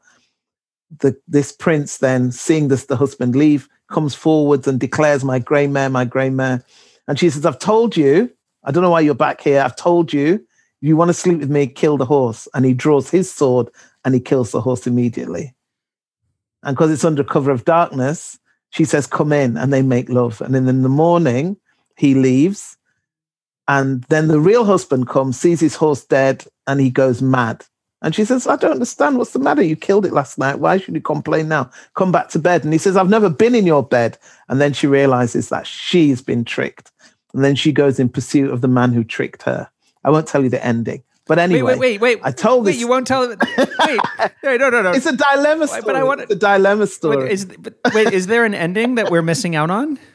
[0.99, 5.67] The, this prince then, seeing this, the husband leave, comes forwards and declares, My grey
[5.67, 6.63] mare, my grey mare.
[7.07, 8.31] And she says, I've told you,
[8.63, 9.61] I don't know why you're back here.
[9.61, 10.45] I've told you,
[10.81, 12.47] you want to sleep with me, kill the horse.
[12.53, 13.69] And he draws his sword
[14.05, 15.55] and he kills the horse immediately.
[16.63, 18.37] And because it's under cover of darkness,
[18.69, 20.41] she says, Come in, and they make love.
[20.41, 21.57] And then in the morning,
[21.97, 22.77] he leaves.
[23.67, 27.65] And then the real husband comes, sees his horse dead, and he goes mad.
[28.01, 29.17] And she says, I don't understand.
[29.17, 29.61] What's the matter?
[29.61, 30.59] You killed it last night.
[30.59, 31.69] Why should you complain now?
[31.95, 32.63] Come back to bed.
[32.63, 34.17] And he says, I've never been in your bed.
[34.47, 36.91] And then she realizes that she's been tricked.
[37.33, 39.69] And then she goes in pursuit of the man who tricked her.
[40.03, 41.03] I won't tell you the ending.
[41.29, 42.25] But anyway, wait, wait, wait, wait.
[42.25, 42.81] I told wait, this.
[42.81, 43.39] You won't tell it.
[43.39, 43.99] Wait,
[44.43, 44.89] wait, no, no, no.
[44.93, 45.83] It's a dilemma story.
[45.85, 47.17] But I want it's a dilemma story.
[47.17, 49.97] Wait, is, but, wait, is there an ending that we're missing out on?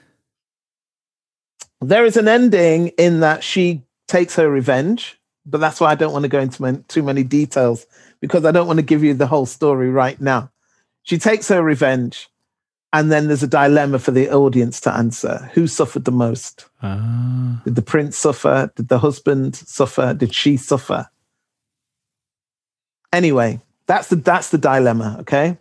[1.81, 6.15] There is an ending in that she takes her revenge, but that's why I don't
[6.15, 7.87] want to go into too many details
[8.21, 10.51] because I don't want to give you the whole story right now.
[11.03, 12.31] She takes her revenge,
[12.95, 15.51] and then there's a dilemma for the audience to answer.
[15.55, 16.67] Who suffered the most?
[16.81, 17.61] Ah.
[17.65, 18.71] did the prince suffer?
[18.77, 20.15] Did the husband suffer?
[20.15, 21.09] Did she suffer?
[23.13, 25.59] Anyway that's the that's the dilemma okay?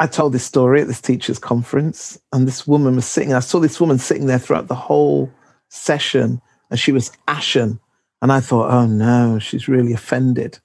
[0.00, 3.60] I told this story at this teachers conference and this woman was sitting i saw
[3.60, 5.30] this woman sitting there throughout the whole
[5.68, 7.80] session and she was ashen.
[8.22, 10.58] And i thought oh no she's really offended.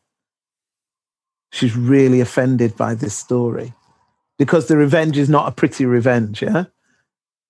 [1.51, 3.74] She's really offended by this story
[4.39, 6.41] because the revenge is not a pretty revenge.
[6.41, 6.65] Yeah.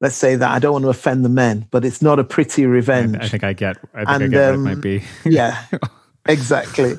[0.01, 2.65] Let's say that I don't want to offend the men, but it's not a pretty
[2.65, 3.17] revenge.
[3.17, 3.77] I, I think I get.
[3.93, 5.03] I think and, I get um, what it might um, be.
[5.25, 5.65] yeah,
[6.25, 6.97] exactly.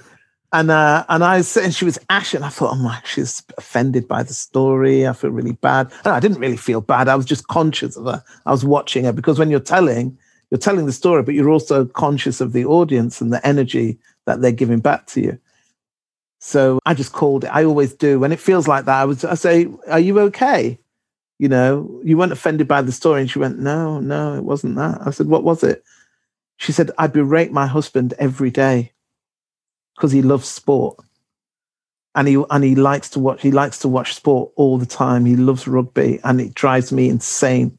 [0.53, 2.43] And uh, and I was and she was ashen.
[2.43, 5.07] I thought, oh my, she's offended by the story.
[5.07, 5.91] I feel really bad.
[6.05, 7.09] And I didn't really feel bad.
[7.09, 8.23] I was just conscious of her.
[8.47, 10.19] I was watching her because when you're telling,
[10.51, 14.43] you're telling the story, but you're also conscious of the audience and the energy that
[14.43, 15.39] they're giving back to you.
[16.41, 17.49] So I just called it.
[17.49, 18.19] I always do.
[18.19, 20.79] When it feels like that, I would I say, Are you okay?
[21.39, 23.21] You know, you weren't offended by the story.
[23.21, 25.01] And she went, No, no, it wasn't that.
[25.07, 25.85] I said, What was it?
[26.57, 28.93] She said, I berate my husband every day
[29.95, 30.99] because he loves sport.
[32.15, 35.27] And he and he likes to watch he likes to watch sport all the time.
[35.27, 37.79] He loves rugby and it drives me insane.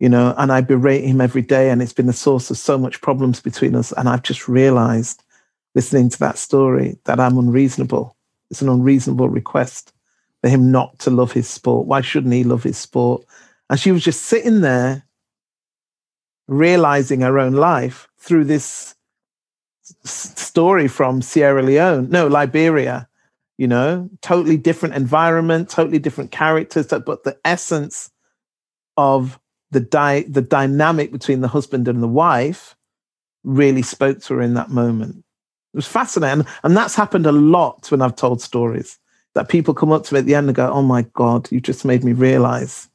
[0.00, 2.78] You know, and I berate him every day, and it's been a source of so
[2.78, 3.92] much problems between us.
[3.92, 5.22] And I've just realized
[5.74, 8.16] listening to that story that I'm unreasonable.
[8.50, 9.92] It's an unreasonable request
[10.42, 11.86] for him not to love his sport.
[11.86, 13.24] Why shouldn't he love his sport?
[13.68, 15.04] And she was just sitting there,
[16.48, 18.94] realizing her own life through this
[20.04, 23.08] story from Sierra Leone, no, Liberia,
[23.58, 28.10] you know, totally different environment, totally different characters, but the essence
[28.96, 29.38] of
[29.70, 32.74] the di- the dynamic between the husband and the wife
[33.44, 35.24] really spoke to her in that moment.
[35.72, 36.46] It was fascinating.
[36.64, 38.98] And that's happened a lot when I've told stories
[39.34, 41.60] that people come up to me at the end and go, Oh my God, you
[41.60, 42.88] just made me realize.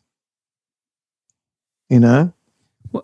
[1.89, 2.33] You know?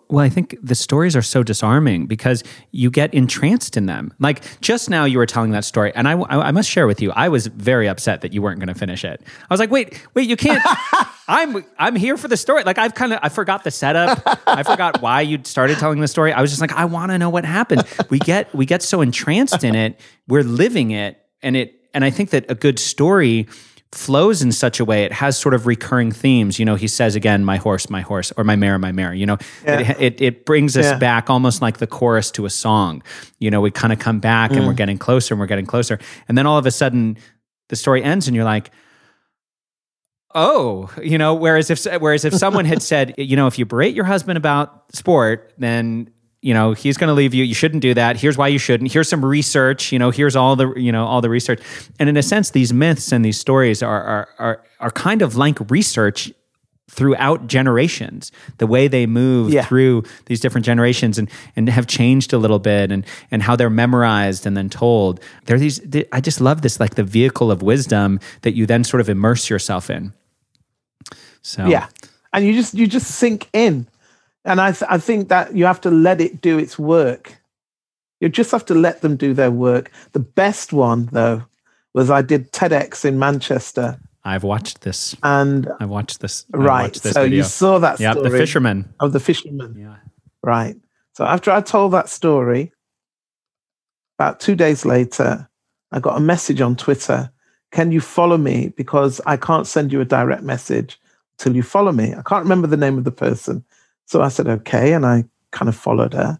[0.08, 4.12] Well, I think the stories are so disarming because you get entranced in them.
[4.18, 7.12] Like just now, you were telling that story, and I, I must share with you,
[7.12, 9.22] I was very upset that you weren't going to finish it.
[9.24, 10.62] I was like, wait, wait, you can't.
[11.28, 12.64] I'm I'm here for the story.
[12.64, 14.22] Like I've kind of I forgot the setup.
[14.46, 16.32] I forgot why you started telling the story.
[16.32, 17.84] I was just like, I want to know what happened.
[18.10, 21.78] We get we get so entranced in it, we're living it, and it.
[21.94, 23.46] And I think that a good story
[23.92, 27.14] flows in such a way it has sort of recurring themes you know he says
[27.14, 29.80] again my horse my horse or my mare my mare you know yeah.
[29.80, 30.98] it, it, it, brings us yeah.
[30.98, 33.02] back almost like the chorus to a song
[33.38, 34.56] you know we kind of come back mm.
[34.56, 34.78] and we're mm.
[34.78, 37.18] getting closer and we're getting closer and then all of a sudden
[37.68, 38.70] the story ends and you're like
[40.34, 43.94] oh you know whereas if whereas if someone had said you know if you berate
[43.94, 46.10] your husband about sport then
[46.42, 47.44] you know he's going to leave you.
[47.44, 48.16] You shouldn't do that.
[48.16, 48.92] Here's why you shouldn't.
[48.92, 49.92] Here's some research.
[49.92, 51.60] You know here's all the you know all the research.
[51.98, 55.36] And in a sense these myths and these stories are are are, are kind of
[55.36, 56.32] like research
[56.90, 59.64] throughout generations the way they move yeah.
[59.64, 63.70] through these different generations and and have changed a little bit and and how they're
[63.70, 65.20] memorized and then told.
[65.46, 65.80] There these
[66.10, 69.48] i just love this like the vehicle of wisdom that you then sort of immerse
[69.48, 70.12] yourself in.
[71.40, 71.86] So yeah.
[72.32, 73.86] And you just you just sink in
[74.44, 77.38] and I, th- I think that you have to let it do its work.
[78.20, 79.90] You just have to let them do their work.
[80.12, 81.44] The best one, though,
[81.94, 83.98] was I did TEDx in Manchester.
[84.24, 86.46] I've watched this, and I've watched this.
[86.52, 87.38] right, watched this so video.
[87.38, 88.14] you saw that story.
[88.16, 89.74] yeah, the fisherman of the fisherman.
[89.76, 89.96] Yeah,
[90.42, 90.76] right.
[91.14, 92.72] So after I told that story,
[94.18, 95.48] about two days later,
[95.90, 97.32] I got a message on Twitter.
[97.72, 101.00] Can you follow me because I can't send you a direct message
[101.38, 102.14] till you follow me?
[102.14, 103.64] I can't remember the name of the person.
[104.12, 104.92] So I said, okay.
[104.92, 106.38] And I kind of followed her.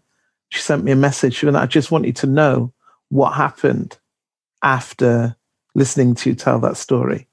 [0.49, 2.71] She sent me a message and I just wanted to know
[3.09, 3.97] what happened
[4.61, 5.35] after
[5.73, 7.27] listening to you tell that story.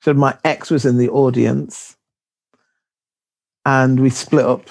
[0.00, 1.94] So my ex was in the audience
[3.66, 4.70] and we split up.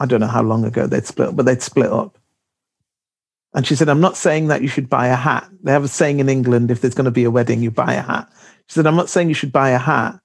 [0.00, 2.16] I don't know how long ago they'd split up, but they'd split up.
[3.52, 5.50] And she said, I'm not saying that you should buy a hat.
[5.62, 7.92] They have a saying in England if there's going to be a wedding, you buy
[7.92, 8.26] a hat.
[8.68, 10.18] She said, I'm not saying you should buy a hat,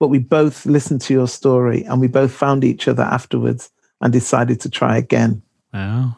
[0.00, 3.70] but we both listened to your story and we both found each other afterwards
[4.00, 5.42] and decided to try again.
[5.72, 6.16] Wow.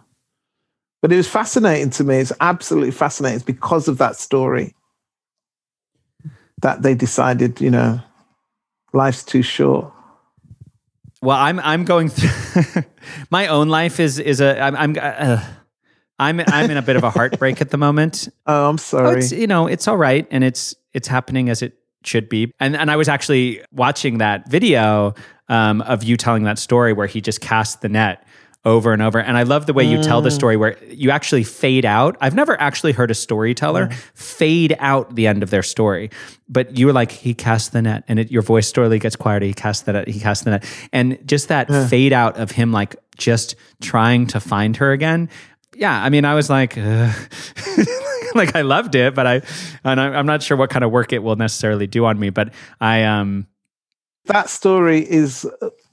[1.01, 2.17] But it was fascinating to me.
[2.17, 3.37] It's absolutely fascinating.
[3.37, 4.75] It's because of that story
[6.63, 8.01] that they decided, you know,
[8.93, 9.93] life's too short.
[11.23, 12.85] Well, I'm I'm going through
[13.31, 15.45] my own life is is a I'm I'm uh,
[16.19, 18.29] I'm I'm in a bit of a heartbreak at the moment.
[18.47, 19.23] Oh, I'm sorry.
[19.23, 21.75] Oh, you know, it's all right, and it's it's happening as it
[22.09, 22.53] should be.
[22.59, 25.15] And and I was actually watching that video
[25.49, 28.25] um, of you telling that story where he just cast the net
[28.65, 29.19] over and over.
[29.19, 30.35] And I love the way you tell the mm.
[30.35, 32.17] story where you actually fade out.
[32.21, 33.95] I've never actually heard a storyteller mm.
[34.15, 36.11] fade out the end of their story,
[36.49, 39.47] but you were like, he cast the net and it, your voice slowly gets quieter.
[39.47, 40.65] He cast the net, he cast the net.
[40.93, 41.87] And just that yeah.
[41.87, 45.31] fade out of him, like just trying to find her again.
[45.79, 46.03] Yeah.
[46.03, 46.77] I mean, I was like,
[48.35, 49.43] like I loved it, but I,
[49.85, 52.31] and I, I'm not sure what kind of work it will necessarily do on me,
[52.31, 53.47] but I, um,
[54.29, 55.47] that story is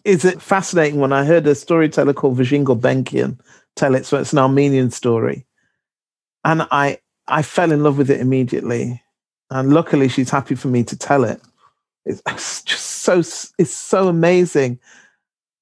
[0.03, 3.39] is it fascinating when I heard a storyteller called Vergine Gulbenkian
[3.75, 4.05] tell it.
[4.05, 5.45] So it's an Armenian story,
[6.43, 9.01] and I I fell in love with it immediately.
[9.49, 11.41] And luckily, she's happy for me to tell it.
[12.05, 12.21] It's
[12.63, 14.79] just so it's so amazing.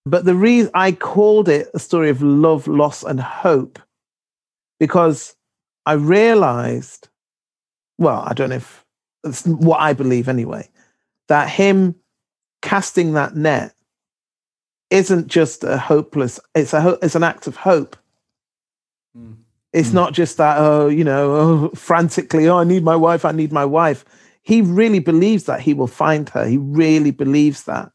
[0.06, 3.80] But the reason I called it a story of love, loss, and hope,
[4.84, 5.34] because
[5.86, 7.08] I realized,
[7.98, 8.86] well, I don't know if
[9.24, 10.68] it's what I believe anyway,
[11.30, 11.96] that him
[12.62, 13.76] casting that net
[14.90, 17.96] isn't just a hopeless, it's a ho- it's an act of hope.
[19.18, 19.38] Mm.
[19.72, 19.94] It's mm.
[19.94, 23.54] not just that, oh, you know, oh, frantically, oh, I need my wife, I need
[23.54, 24.04] my wife.
[24.42, 26.46] He really believes that he will find her.
[26.46, 27.90] He really believes that.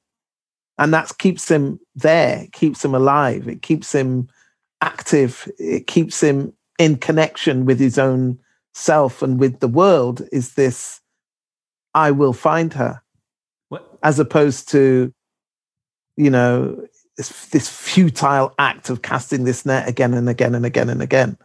[0.79, 4.31] And that keeps him there, keeps him alive, it keeps him
[4.81, 8.39] active, it keeps him in connection with his own
[8.75, 10.23] self and with the world.
[10.33, 11.01] Is this,
[11.95, 13.03] I will find her,
[13.69, 13.99] what?
[14.03, 15.13] as opposed to,
[16.17, 20.89] you know, this, this futile act of casting this net again and again and again
[20.89, 21.37] and again.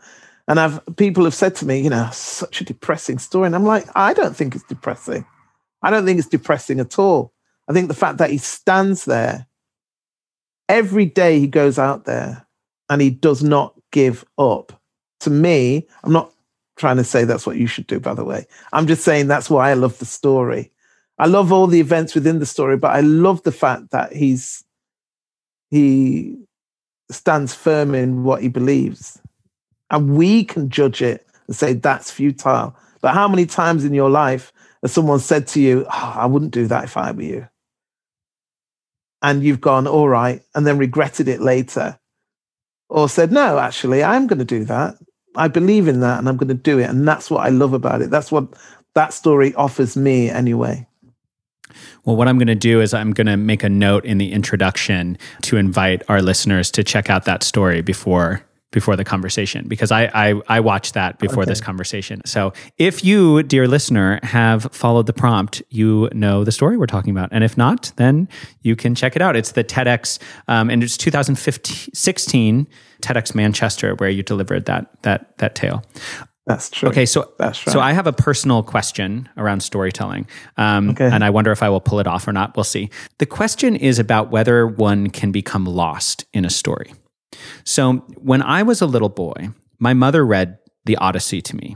[0.47, 3.47] And I've people have said to me, you know, such a depressing story.
[3.47, 5.25] And I'm like, I don't think it's depressing.
[5.81, 7.33] I don't think it's depressing at all.
[7.67, 9.47] I think the fact that he stands there
[10.69, 12.45] every day he goes out there
[12.89, 14.81] and he does not give up.
[15.23, 16.31] To me, I'm not
[16.75, 18.45] trying to say that's what you should do, by the way.
[18.71, 20.71] I'm just saying that's why I love the story.
[21.17, 24.63] I love all the events within the story, but I love the fact that he's
[25.69, 26.37] he
[27.09, 29.19] stands firm in what he believes.
[29.89, 32.75] And we can judge it and say that's futile.
[33.01, 34.51] But how many times in your life
[34.81, 37.47] has someone said to you, oh, I wouldn't do that if I were you?
[39.21, 41.99] And you've gone, all right, and then regretted it later.
[42.89, 44.95] Or said, no, actually, I'm going to do that.
[45.35, 46.89] I believe in that and I'm going to do it.
[46.89, 48.09] And that's what I love about it.
[48.09, 48.47] That's what
[48.93, 50.87] that story offers me anyway.
[52.05, 54.31] Well, what I'm going to do is I'm going to make a note in the
[54.31, 58.43] introduction to invite our listeners to check out that story before
[58.73, 61.51] before the conversation because I I, I watched that before okay.
[61.51, 62.21] this conversation.
[62.25, 67.11] So if you, dear listener, have followed the prompt, you know the story we're talking
[67.11, 68.27] about, and if not, then
[68.63, 69.37] you can check it out.
[69.37, 70.19] It's the TEDx,
[70.49, 72.67] um, and it's 2016
[73.01, 75.83] TEDx Manchester where you delivered that that that tale.
[76.45, 76.89] That's true.
[76.89, 77.71] Okay, so That's right.
[77.71, 81.09] so I have a personal question around storytelling, um, okay.
[81.09, 82.57] and I wonder if I will pull it off or not.
[82.57, 82.89] We'll see.
[83.19, 86.91] The question is about whether one can become lost in a story.
[87.63, 91.75] So when I was a little boy, my mother read the Odyssey to me.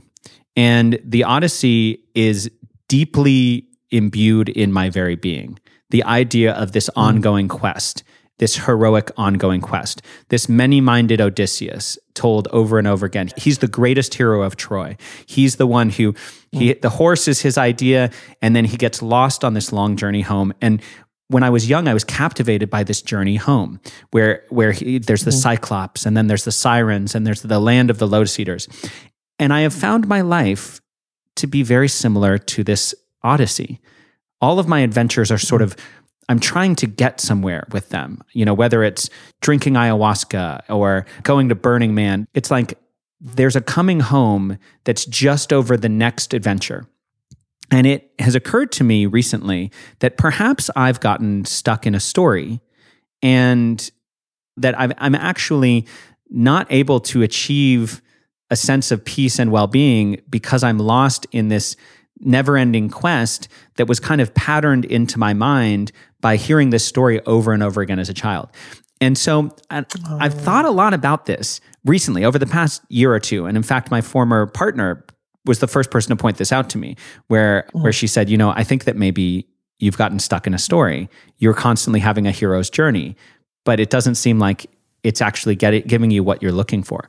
[0.56, 2.50] And the Odyssey is
[2.88, 5.60] deeply imbued in my very being.
[5.92, 6.94] The idea of this mm.
[6.96, 8.04] ongoing quest,
[8.40, 13.30] this heroic ongoing quest, this many minded Odysseus told over and over again.
[13.38, 14.98] He's the greatest hero of Troy.
[15.26, 16.14] He's the one who,
[16.52, 16.82] he, mm.
[16.82, 18.10] the horse is his idea,
[18.42, 20.54] and then he gets lost on this long journey home.
[20.62, 20.82] And
[21.30, 23.80] when I was young, I was captivated by this journey home,
[24.12, 25.40] where where he, there's the mm-hmm.
[25.40, 28.68] Cyclops, and then there's the Sirens, and there's the land of the Lotus Eaters,
[29.40, 30.82] and I have found my life
[31.36, 33.80] to be very similar to this Odyssey.
[34.40, 35.76] All of my adventures are sort of
[36.30, 38.22] I'm trying to get somewhere with them.
[38.34, 39.10] You know, whether it's
[39.42, 42.78] drinking ayahuasca or going to Burning Man, it's like
[43.20, 46.88] there's a coming home that's just over the next adventure.
[47.72, 52.62] And it has occurred to me recently that perhaps I've gotten stuck in a story
[53.22, 53.90] and
[54.58, 55.86] that i am actually
[56.30, 58.02] not able to achieve
[58.50, 61.76] a sense of peace and well being because I'm lost in this
[62.20, 65.92] never ending quest that was kind of patterned into my mind
[66.22, 68.50] by hearing this story over and over again as a child.
[69.00, 69.86] And so I,
[70.20, 70.40] I've oh.
[70.40, 73.46] thought a lot about this recently over the past year or two.
[73.46, 75.06] And in fact, my former partner
[75.48, 76.96] was the first person to point this out to me,
[77.28, 77.84] where mm.
[77.84, 79.48] where she said, you know, I think that maybe
[79.80, 81.10] you've gotten stuck in a story.
[81.38, 83.16] You're constantly having a hero's journey,
[83.64, 84.66] but it doesn't seem like
[85.04, 87.08] it's actually get giving you what you're looking for.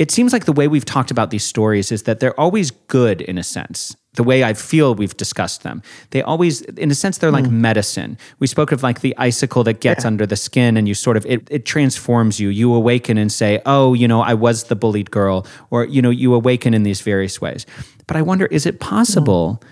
[0.00, 3.20] It seems like the way we've talked about these stories is that they're always good
[3.20, 5.82] in a sense the way I feel we've discussed them.
[6.08, 7.50] They always, in a sense, they're like mm.
[7.50, 8.16] medicine.
[8.38, 10.08] We spoke of like the icicle that gets yeah.
[10.08, 12.48] under the skin and you sort of, it, it transforms you.
[12.48, 16.08] You awaken and say, oh, you know, I was the bullied girl, or, you know,
[16.08, 17.66] you awaken in these various ways.
[18.06, 19.68] But I wonder, is it possible mm.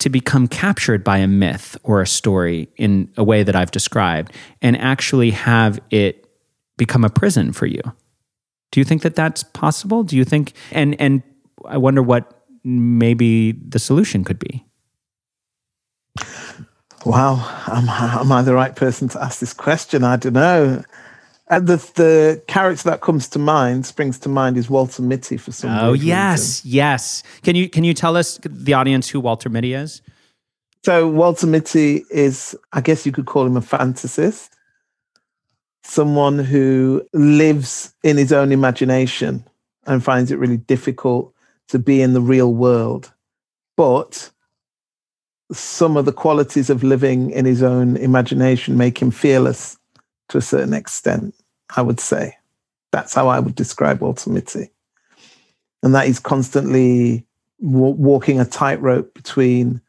[0.00, 4.34] to become captured by a myth or a story in a way that I've described
[4.60, 6.28] and actually have it
[6.76, 7.80] become a prison for you?
[8.72, 10.02] Do you think that that's possible?
[10.02, 11.22] Do you think, and, and,
[11.64, 14.64] I wonder what maybe the solution could be?
[17.04, 17.36] Wow,
[17.68, 20.04] am, am I the right person to ask this question?
[20.04, 20.84] I don't know.
[21.48, 25.52] And the the character that comes to mind, springs to mind, is Walter Mitty for
[25.52, 25.70] some.
[25.70, 25.86] Reason.
[25.86, 26.76] Oh yes, reason.
[26.76, 27.22] yes.
[27.42, 30.02] Can you can you tell us the audience who Walter Mitty is?
[30.84, 34.50] So Walter Mitty is, I guess you could call him a fantasist,
[35.86, 39.44] someone who lives in his own imagination
[39.86, 41.32] and finds it really difficult
[41.68, 43.12] to be in the real world.
[43.76, 44.30] But
[45.52, 49.78] some of the qualities of living in his own imagination make him fearless
[50.28, 51.34] to a certain extent,
[51.76, 52.36] I would say.
[52.90, 54.70] That's how I would describe Walter Mitty.
[55.82, 57.24] And that he's constantly
[57.60, 59.80] w- walking a tightrope between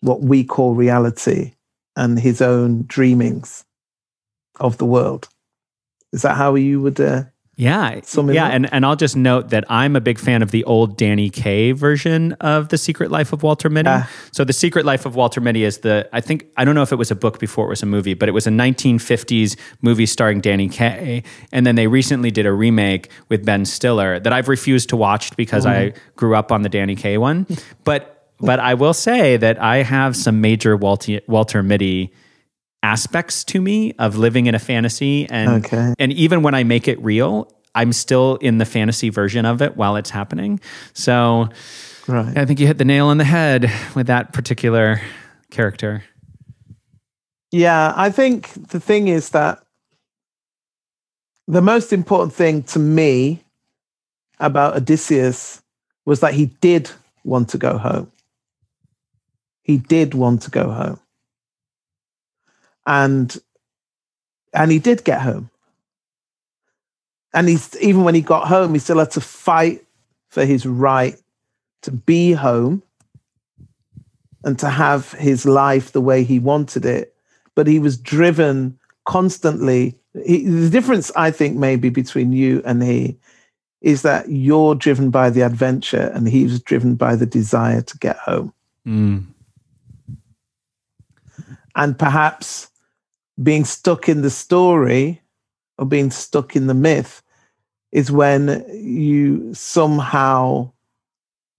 [0.00, 1.54] what we call reality
[1.94, 3.64] and his own dreamings
[4.58, 5.28] of the world.
[6.16, 7.24] Is that how you would uh,
[7.56, 8.00] yeah.
[8.34, 8.48] yeah.
[8.48, 11.72] And, and I'll just note that I'm a big fan of the old Danny Kaye
[11.72, 13.88] version of The Secret Life of Walter Mitty.
[13.88, 16.82] Uh, so, The Secret Life of Walter Mitty is the, I think, I don't know
[16.82, 19.56] if it was a book before it was a movie, but it was a 1950s
[19.80, 21.22] movie starring Danny Kaye.
[21.50, 25.34] And then they recently did a remake with Ben Stiller that I've refused to watch
[25.34, 25.70] because mm.
[25.70, 27.46] I grew up on the Danny Kaye one.
[27.84, 32.12] But, but I will say that I have some major Walter, Walter Mitty
[32.86, 35.92] aspects to me of living in a fantasy and okay.
[35.98, 39.76] and even when I make it real, I'm still in the fantasy version of it
[39.76, 40.60] while it's happening.
[40.92, 41.48] So
[42.06, 42.38] right.
[42.38, 45.00] I think you hit the nail on the head with that particular
[45.50, 46.04] character.
[47.50, 49.58] Yeah, I think the thing is that
[51.48, 53.42] the most important thing to me
[54.38, 55.60] about Odysseus
[56.04, 56.88] was that he did
[57.24, 58.12] want to go home.
[59.62, 61.00] He did want to go home
[62.86, 63.36] and
[64.52, 65.50] and he did get home.
[67.34, 69.84] And he's even when he got home, he still had to fight
[70.28, 71.16] for his right
[71.82, 72.82] to be home
[74.44, 77.14] and to have his life the way he wanted it.
[77.54, 79.98] But he was driven constantly.
[80.24, 83.18] He, the difference, I think, maybe between you and he
[83.82, 87.98] is that you're driven by the adventure and he was driven by the desire to
[87.98, 88.52] get home.
[88.86, 89.26] Mm.
[91.74, 92.68] And perhaps
[93.42, 95.20] being stuck in the story
[95.78, 97.22] or being stuck in the myth
[97.92, 100.70] is when you somehow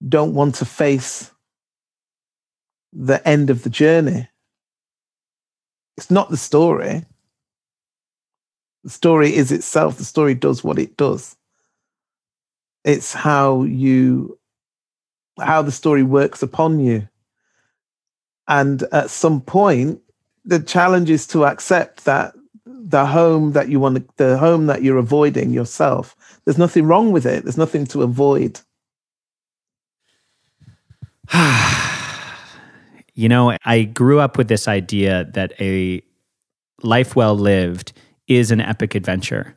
[0.07, 1.32] don't want to face
[2.93, 4.28] the end of the journey.
[5.97, 7.05] It's not the story.
[8.84, 9.97] The story is itself.
[9.97, 11.36] The story does what it does.
[12.84, 14.38] It's how you,
[15.39, 17.07] how the story works upon you.
[18.47, 20.01] And at some point,
[20.47, 22.33] the challenge is to accept that
[22.65, 27.25] the home that you want, the home that you're avoiding yourself, there's nothing wrong with
[27.25, 27.43] it.
[27.43, 28.61] There's nothing to avoid.
[33.13, 36.01] you know, I grew up with this idea that a
[36.81, 37.91] life well lived
[38.27, 39.53] is an epic adventure.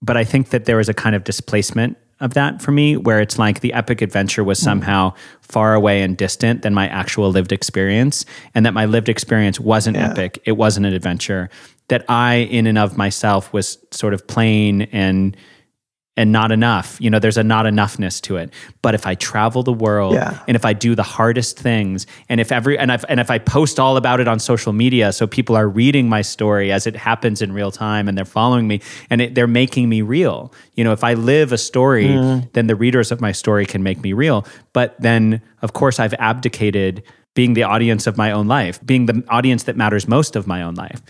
[0.00, 3.20] But I think that there was a kind of displacement of that for me, where
[3.20, 4.64] it's like the epic adventure was hmm.
[4.64, 9.60] somehow far away and distant than my actual lived experience, and that my lived experience
[9.60, 10.10] wasn't yeah.
[10.10, 10.40] epic.
[10.46, 11.50] It wasn't an adventure.
[11.88, 15.36] That I, in and of myself, was sort of plain and
[16.16, 16.98] and not enough.
[17.00, 18.52] You know, there's a not enoughness to it.
[18.82, 20.40] But if I travel the world yeah.
[20.46, 23.38] and if I do the hardest things and if every and if and if I
[23.38, 26.96] post all about it on social media so people are reading my story as it
[26.96, 30.52] happens in real time and they're following me and it, they're making me real.
[30.74, 32.52] You know, if I live a story, mm.
[32.52, 34.46] then the readers of my story can make me real.
[34.74, 37.02] But then of course I've abdicated
[37.34, 40.60] being the audience of my own life, being the audience that matters most of my
[40.62, 41.00] own life.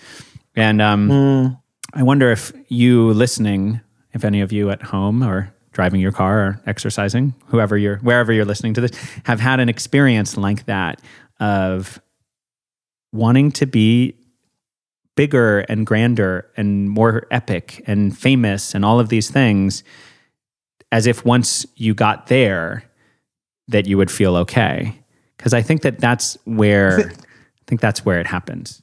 [0.55, 1.61] And um, mm.
[1.93, 3.81] I wonder if you listening
[4.13, 8.33] if any of you at home or driving your car or exercising, whoever you're, wherever
[8.33, 8.91] you're listening to this,
[9.25, 11.01] have had an experience like that
[11.41, 12.01] of
[13.13, 14.15] wanting to be
[15.17, 19.83] bigger and grander and more epic and famous and all of these things,
[20.91, 22.85] as if once you got there,
[23.69, 24.99] that you would feel okay.
[25.37, 27.13] Because I think that that's where I
[27.67, 28.83] think that's where it happens.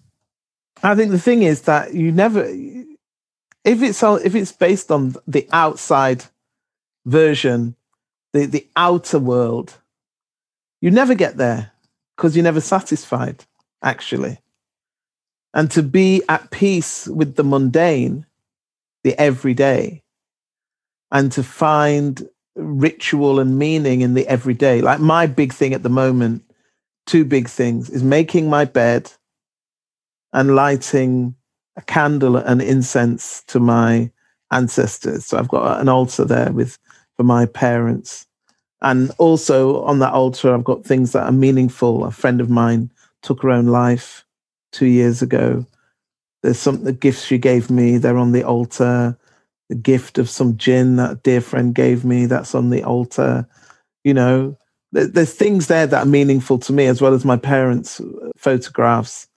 [0.82, 2.50] I think the thing is that you never
[3.64, 6.26] if it's if it's based on the outside
[7.06, 7.76] version,
[8.34, 9.78] the the outer world,
[10.82, 11.72] you never get there
[12.16, 13.46] because you're never satisfied,
[13.84, 14.40] actually.
[15.54, 18.26] And to be at peace with the mundane,
[19.04, 20.04] the everyday,
[21.12, 24.82] and to find ritual and meaning in the everyday.
[24.82, 26.44] Like my big thing at the moment,
[27.06, 29.12] two big things is making my bed
[30.34, 31.36] and lighting
[31.80, 34.12] a candle and incense to my
[34.52, 35.26] ancestors.
[35.26, 36.78] So I've got an altar there with
[37.16, 38.28] for my parents.
[38.82, 42.06] And also on that altar, I've got things that are meaningful.
[42.06, 42.92] A friend of mine
[43.24, 44.26] took her own life
[44.72, 45.66] two years ago.
[46.44, 49.18] There's some the gifts she gave me, they're on the altar.
[49.70, 53.48] The gift of some gin that a dear friend gave me, that's on the altar.
[54.04, 54.58] You know,
[54.92, 58.02] there's things there that are meaningful to me, as well as my parents'
[58.36, 59.29] photographs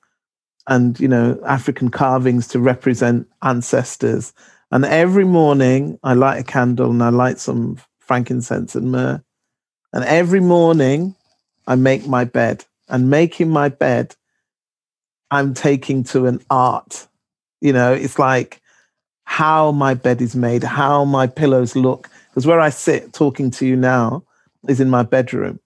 [0.66, 4.32] and you know African carvings to represent ancestors.
[4.70, 9.22] And every morning I light a candle and I light some frankincense and myrrh.
[9.92, 11.14] And every morning
[11.66, 14.16] I make my bed and making my bed,
[15.30, 17.06] I'm taking to an art.
[17.60, 18.60] You know, it's like
[19.24, 22.08] how my bed is made, how my pillows look.
[22.30, 24.24] Because where I sit talking to you now
[24.68, 25.60] is in my bedroom.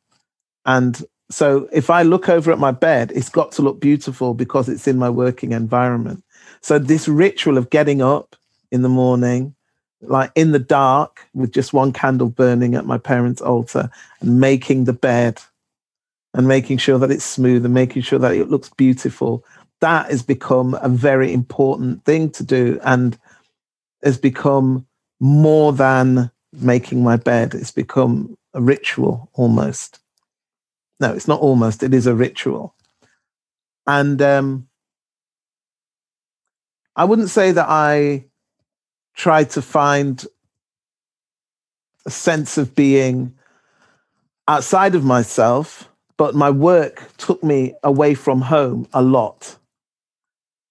[0.64, 4.68] And so if I look over at my bed, it's got to look beautiful because
[4.68, 6.22] it's in my working environment.
[6.60, 8.36] So this ritual of getting up
[8.70, 9.54] in the morning,
[10.00, 14.84] like in the dark with just one candle burning at my parents' altar and making
[14.84, 15.42] the bed
[16.32, 19.44] and making sure that it's smooth and making sure that it looks beautiful.
[19.80, 23.18] That has become a very important thing to do and
[24.04, 24.86] has become
[25.18, 27.54] more than making my bed.
[27.54, 29.98] It's become a ritual almost.
[30.98, 32.74] No, it's not almost, it is a ritual.
[33.86, 34.68] And um,
[36.94, 38.24] I wouldn't say that I
[39.14, 40.24] try to find
[42.06, 43.34] a sense of being
[44.48, 49.56] outside of myself, but my work took me away from home a lot.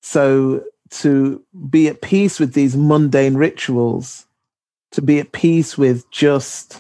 [0.02, 4.26] So to be at peace with these mundane rituals,
[4.92, 6.80] to be at peace with just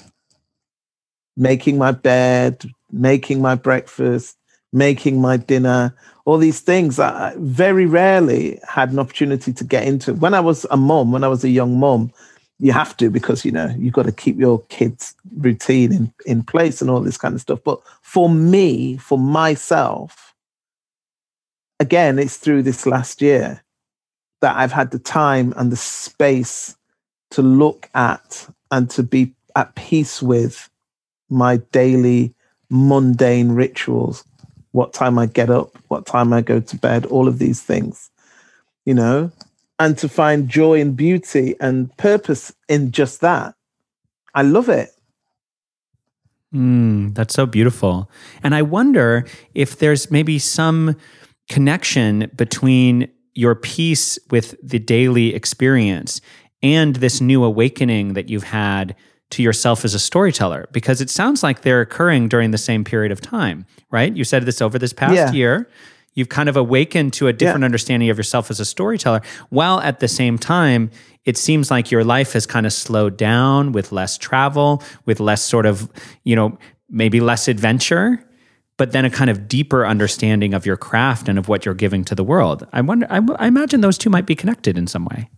[1.36, 2.66] making my bed,
[2.96, 4.38] making my breakfast,
[4.72, 10.14] making my dinner, all these things I very rarely had an opportunity to get into.
[10.14, 12.12] When I was a mom, when I was a young mom,
[12.58, 16.42] you have to because you know you've got to keep your kids' routine in, in
[16.42, 17.60] place and all this kind of stuff.
[17.64, 20.34] But for me, for myself,
[21.80, 23.62] again, it's through this last year
[24.42, 26.78] that I've had the time and the space
[27.32, 30.70] to look at and to be at peace with
[31.30, 32.35] my daily
[32.76, 34.24] mundane rituals
[34.72, 38.10] what time I get up, what time I go to bed, all of these things,
[38.86, 39.32] you know,
[39.80, 43.56] and to find joy and beauty and purpose in just that.
[44.34, 44.90] I love it.
[46.54, 48.10] Mm, that's so beautiful.
[48.44, 50.98] And I wonder if there's maybe some
[51.50, 56.20] connection between your peace with the daily experience
[56.62, 58.94] and this new awakening that you've had
[59.32, 63.12] to yourself as a storyteller because it sounds like they're occurring during the same period
[63.12, 64.16] of time, right?
[64.16, 65.32] You said this over this past yeah.
[65.32, 65.70] year.
[66.14, 67.66] You've kind of awakened to a different yeah.
[67.66, 70.90] understanding of yourself as a storyteller, while at the same time,
[71.26, 75.42] it seems like your life has kind of slowed down with less travel, with less
[75.42, 75.90] sort of,
[76.24, 76.58] you know,
[76.90, 78.24] maybe less adventure,
[78.78, 82.06] but then a kind of deeper understanding of your craft and of what you're giving
[82.06, 82.66] to the world.
[82.72, 85.30] I wonder, I, I imagine those two might be connected in some way.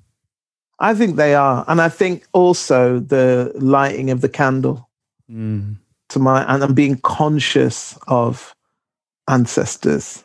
[0.79, 4.89] I think they are, and I think also the lighting of the candle
[5.29, 5.75] mm.
[6.09, 8.55] to my and I'm being conscious of
[9.27, 10.23] ancestors,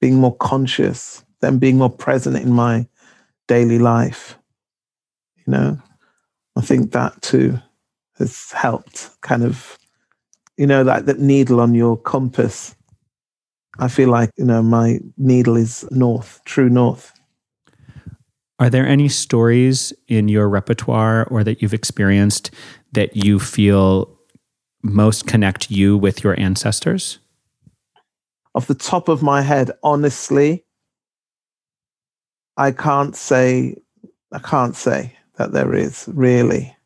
[0.00, 2.86] being more conscious, them being more present in my
[3.48, 4.38] daily life.
[5.46, 5.82] You know,
[6.56, 7.58] I think that too
[8.18, 9.10] has helped.
[9.22, 9.78] Kind of,
[10.58, 12.76] you know, like that needle on your compass.
[13.78, 17.13] I feel like you know my needle is north, true north
[18.58, 22.50] are there any stories in your repertoire or that you've experienced
[22.92, 24.16] that you feel
[24.82, 27.18] most connect you with your ancestors?
[28.54, 30.64] Off the top of my head, honestly,
[32.56, 33.76] I can't say
[34.30, 36.76] I can't say that there is really.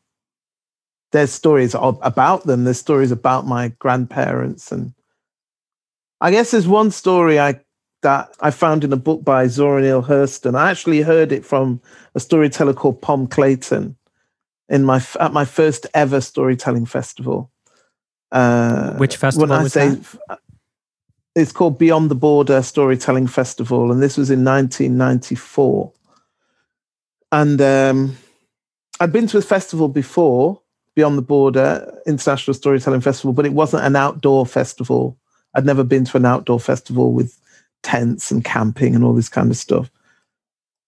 [1.11, 2.63] There's stories about them.
[2.63, 4.93] There's stories about my grandparents, and
[6.21, 7.61] I guess there's one story I
[8.01, 10.57] that I found in a book by Zora Neale Hurston.
[10.57, 11.81] I actually heard it from
[12.15, 13.95] a storyteller called Pomme Clayton
[14.69, 17.51] in my at my first ever storytelling festival.
[18.31, 20.39] Uh, Which festival when I say, that?
[21.35, 25.91] It's called Beyond the Border Storytelling Festival, and this was in 1994.
[27.31, 28.17] And um,
[28.99, 30.61] I'd been to a festival before,
[30.95, 35.17] Beyond the Border International Storytelling Festival, but it wasn't an outdoor festival.
[35.55, 37.39] I'd never been to an outdoor festival with
[37.83, 39.89] tents and camping and all this kind of stuff.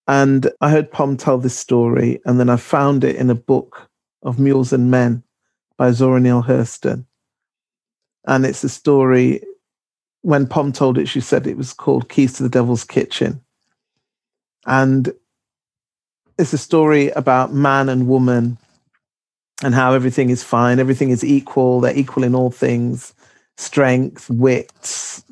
[0.07, 3.89] And I heard Pomme tell this story, and then I found it in a book
[4.23, 5.23] of Mules and Men
[5.77, 7.05] by Zora Neale Hurston.
[8.25, 9.41] And it's a story,
[10.21, 13.41] when Pomme told it, she said it was called Keys to the Devil's Kitchen.
[14.65, 15.13] And
[16.37, 18.57] it's a story about man and woman
[19.63, 23.13] and how everything is fine, everything is equal, they're equal in all things
[23.57, 25.23] strength, wit,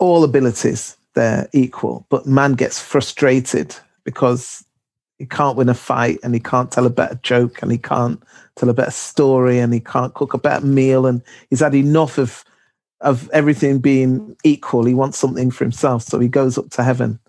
[0.00, 2.06] all abilities they're equal.
[2.10, 4.64] But man gets frustrated because
[5.18, 8.22] he can't win a fight and he can't tell a better joke and he can't
[8.56, 12.18] tell a better story and he can't cook a better meal and he's had enough
[12.18, 12.44] of
[13.02, 14.86] of everything being equal.
[14.86, 17.20] He wants something for himself, so he goes up to heaven.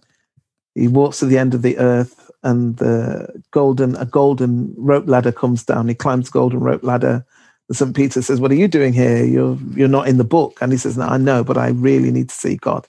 [0.75, 5.31] He walks to the end of the earth, and the golden a golden rope ladder
[5.33, 5.89] comes down.
[5.89, 7.25] He climbs golden rope ladder
[7.69, 7.95] And St.
[7.95, 9.25] Peter says, What are you doing here?
[9.25, 10.59] You're you're not in the book.
[10.61, 12.87] And he says, No, I know, but I really need to see God.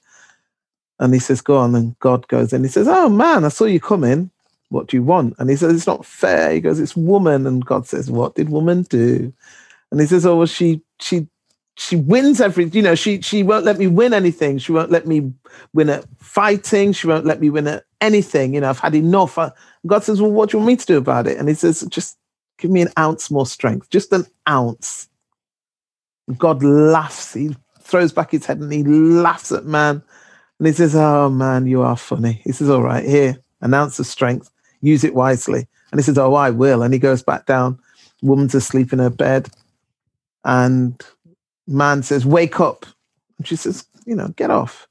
[0.98, 1.74] And he says, Go on.
[1.74, 2.62] And God goes in.
[2.62, 4.30] He says, Oh man, I saw you coming.
[4.68, 5.34] What do you want?
[5.38, 6.52] And he says, It's not fair.
[6.52, 7.46] He goes, It's woman.
[7.46, 9.32] And God says, What did woman do?
[9.90, 11.28] And he says, Oh, well, she she
[11.76, 15.06] she wins every you know she she won't let me win anything she won't let
[15.06, 15.32] me
[15.74, 19.38] win at fighting she won't let me win at anything you know i've had enough
[19.86, 21.86] god says well what do you want me to do about it and he says
[21.90, 22.16] just
[22.58, 25.08] give me an ounce more strength just an ounce
[26.38, 30.02] god laughs he throws back his head and he laughs at man
[30.58, 33.98] and he says oh man you are funny he says all right here an ounce
[33.98, 34.50] of strength
[34.80, 37.78] use it wisely and he says oh i will and he goes back down
[38.22, 39.48] woman's asleep in her bed
[40.44, 41.04] and
[41.66, 42.86] man says, Wake up.
[43.38, 44.88] And she says, You know, get off.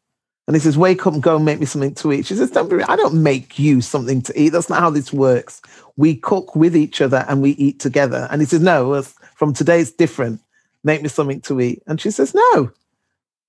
[0.48, 2.26] And he says, Wake up and go make me something to eat.
[2.26, 4.50] She says, Don't be, I don't make you something to eat.
[4.50, 5.62] That's not how this works.
[5.96, 8.28] We cook with each other and we eat together.
[8.30, 9.02] And he says, No,
[9.36, 10.42] from today it's different.
[10.84, 11.82] Make me something to eat.
[11.88, 12.72] And she says, No.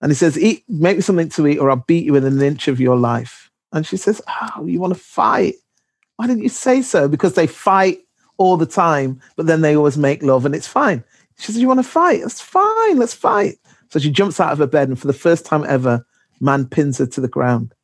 [0.00, 2.42] And he says, Eat, make me something to eat, or I'll beat you within an
[2.42, 3.50] inch of your life.
[3.72, 5.54] And she says, Oh, you want to fight?
[6.16, 7.08] Why didn't you say so?
[7.08, 8.00] Because they fight
[8.38, 11.02] all the time, but then they always make love and it's fine.
[11.38, 12.20] She says, You want to fight?
[12.20, 12.98] That's fine.
[12.98, 13.56] Let's fight.
[13.90, 16.06] So she jumps out of her bed, and for the first time ever,
[16.40, 17.74] man pins her to the ground.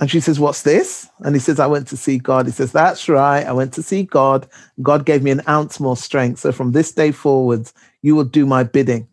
[0.00, 1.08] And she says, What's this?
[1.20, 2.46] And he says, I went to see God.
[2.46, 3.46] He says, That's right.
[3.46, 4.48] I went to see God.
[4.80, 6.40] God gave me an ounce more strength.
[6.40, 7.72] So from this day forwards,
[8.02, 9.06] you will do my bidding.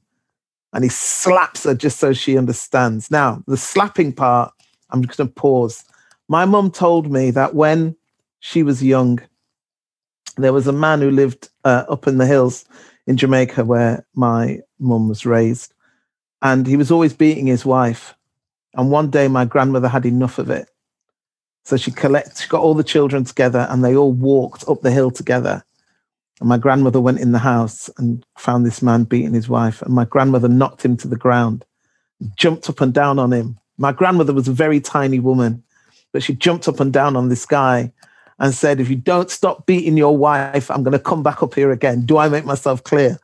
[0.74, 3.10] And he slaps her just so she understands.
[3.10, 4.54] Now, the slapping part,
[4.92, 5.84] I'm just going to pause.
[6.28, 7.96] My mum told me that when
[8.40, 9.20] she was young,
[10.38, 12.66] there was a man who lived uh, up in the hills
[13.08, 15.74] in Jamaica where my mum was raised.
[16.42, 18.16] And he was always beating his wife.
[18.76, 20.70] And one day my grandmother had enough of it.
[21.64, 24.92] So she collect, she got all the children together and they all walked up the
[24.92, 25.64] hill together.
[26.40, 29.82] And my grandmother went in the house and found this man beating his wife.
[29.82, 31.66] And my grandmother knocked him to the ground,
[32.36, 33.60] jumped up and down on him.
[33.78, 35.64] My grandmother was a very tiny woman,
[36.12, 37.92] but she jumped up and down on this guy
[38.40, 41.56] and said, If you don't stop beating your wife, I'm going to come back up
[41.56, 42.06] here again.
[42.06, 43.20] Do I make myself clear?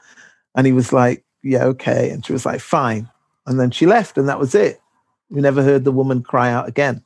[0.56, 2.10] And he was like, Yeah, okay.
[2.10, 3.10] And she was like, Fine.
[3.48, 4.82] And then she left, and that was it.
[5.30, 7.04] We never heard the woman cry out again.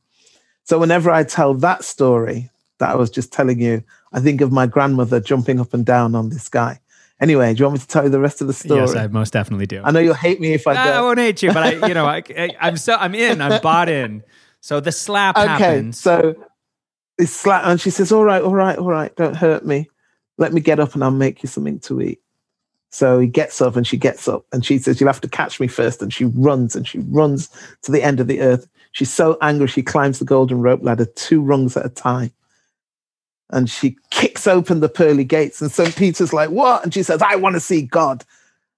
[0.64, 2.49] So whenever I tell that story
[2.80, 6.15] that I was just telling you, I think of my grandmother jumping up and down
[6.15, 6.80] on this guy.
[7.22, 8.80] Anyway, do you want me to tell you the rest of the story?
[8.80, 9.81] Yes, I most definitely do.
[9.84, 10.88] I know you'll hate me if I don't.
[10.88, 12.23] I won't hate you, but I, you know, I,
[12.61, 13.41] am so I'm in.
[13.41, 14.23] I'm bought in.
[14.61, 15.99] So the slap okay, happens.
[15.99, 16.36] So
[17.18, 19.90] it's slap, and she says, "All right, all right, all right, don't hurt me.
[20.38, 22.22] Let me get up, and I'll make you something to eat."
[22.90, 25.60] So he gets up, and she gets up, and she says, "You'll have to catch
[25.60, 26.02] me first.
[26.02, 27.49] And she runs, and she runs
[27.81, 28.68] to the end of the earth.
[28.94, 32.31] She's so angry, she climbs the golden rope ladder two rungs at a time,
[33.49, 35.61] and she kicks open the pearly gates.
[35.61, 35.95] And St.
[35.95, 38.23] Peter's like, "What?" And she says, "I want to see God."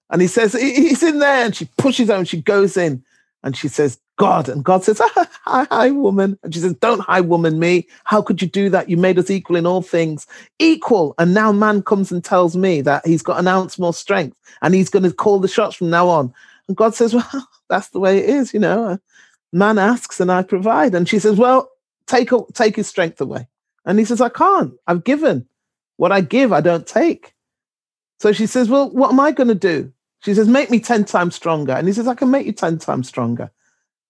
[0.09, 3.03] And he says, "He's in there." And she pushes him, and she goes in,
[3.43, 4.49] and she says, God.
[4.49, 5.01] And God says,
[5.45, 6.37] Hi, hi, woman.
[6.43, 7.87] And she says, Don't hi, woman, me.
[8.03, 8.87] How could you do that?
[8.87, 10.27] You made us equal in all things.
[10.59, 11.15] Equal.
[11.17, 14.75] And now man comes and tells me that he's got an ounce more strength and
[14.75, 16.31] he's going to call the shots from now on.
[16.67, 18.99] And God says, Well, that's the way it is, you know.
[19.51, 20.93] Man asks and I provide.
[20.93, 21.71] And she says, Well,
[22.05, 23.47] take, take his strength away.
[23.85, 24.73] And he says, I can't.
[24.87, 25.47] I've given.
[25.97, 27.33] What I give, I don't take.
[28.19, 29.91] So she says, Well, what am I going to do?
[30.23, 31.73] She says, Make me 10 times stronger.
[31.73, 33.51] And he says, I can make you 10 times stronger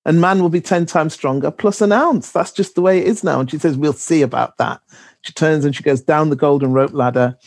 [0.06, 2.32] and man will be 10 times stronger plus an ounce.
[2.32, 3.40] That's just the way it is now.
[3.40, 4.82] And she says, We'll see about that.
[5.22, 7.38] She turns and she goes down the golden rope ladder.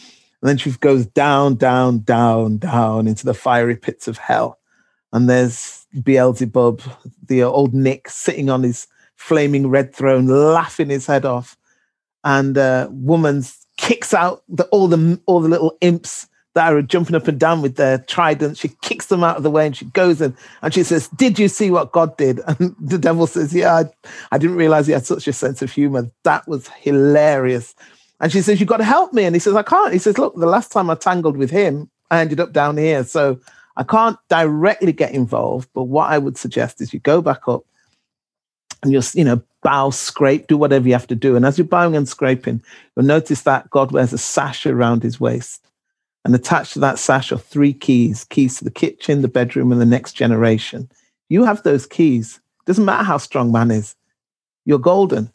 [0.41, 4.59] And then she goes down, down, down, down into the fiery pits of hell.
[5.13, 6.83] And there's Beelzebub,
[7.27, 8.87] the old Nick, sitting on his
[9.17, 11.57] flaming red throne, laughing his head off.
[12.25, 13.45] And uh, woman
[13.77, 17.63] kicks out the, all the all the little imps that are jumping up and down
[17.63, 18.57] with their trident.
[18.57, 21.39] She kicks them out of the way and she goes in and she says, Did
[21.39, 22.41] you see what God did?
[22.47, 23.85] And the devil says, Yeah, I,
[24.33, 26.11] I didn't realize he had such a sense of humor.
[26.23, 27.75] That was hilarious.
[28.21, 29.25] And she says, You've got to help me.
[29.25, 29.93] And he says, I can't.
[29.93, 33.03] He says, Look, the last time I tangled with him, I ended up down here.
[33.05, 33.41] So
[33.77, 35.69] I can't directly get involved.
[35.75, 37.65] But what I would suggest is you go back up
[38.85, 41.35] and you'll, you know, bow, scrape, do whatever you have to do.
[41.35, 42.62] And as you're bowing and scraping,
[42.94, 45.66] you'll notice that God wears a sash around his waist.
[46.24, 49.81] And attached to that sash are three keys keys to the kitchen, the bedroom, and
[49.81, 50.89] the next generation.
[51.28, 52.40] You have those keys.
[52.66, 53.97] Doesn't matter how strong man is,
[54.65, 55.31] you're golden.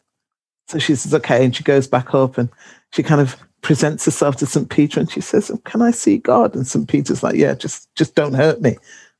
[0.68, 1.44] So she says, okay.
[1.44, 2.48] And she goes back up and
[2.92, 4.68] she kind of presents herself to St.
[4.68, 6.54] Peter and she says, Can I see God?
[6.54, 6.88] And St.
[6.88, 8.70] Peter's like, Yeah, just, just don't hurt me.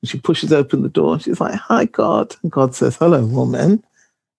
[0.03, 2.35] And she pushes open the door and she's like, Hi, God.
[2.43, 3.85] And God says, Hello, woman.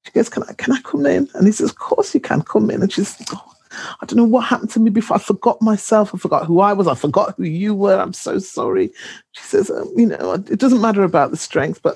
[0.06, 1.30] She goes, Can I can I come in?
[1.34, 2.82] And he says, Of course you can come in.
[2.82, 3.54] And she's oh,
[4.02, 5.18] I don't know what happened to me before.
[5.18, 6.14] I forgot myself.
[6.14, 6.88] I forgot who I was.
[6.88, 8.00] I forgot who you were.
[8.00, 8.92] I'm so sorry.
[9.34, 11.96] She says, um, You know, it doesn't matter about the strength, but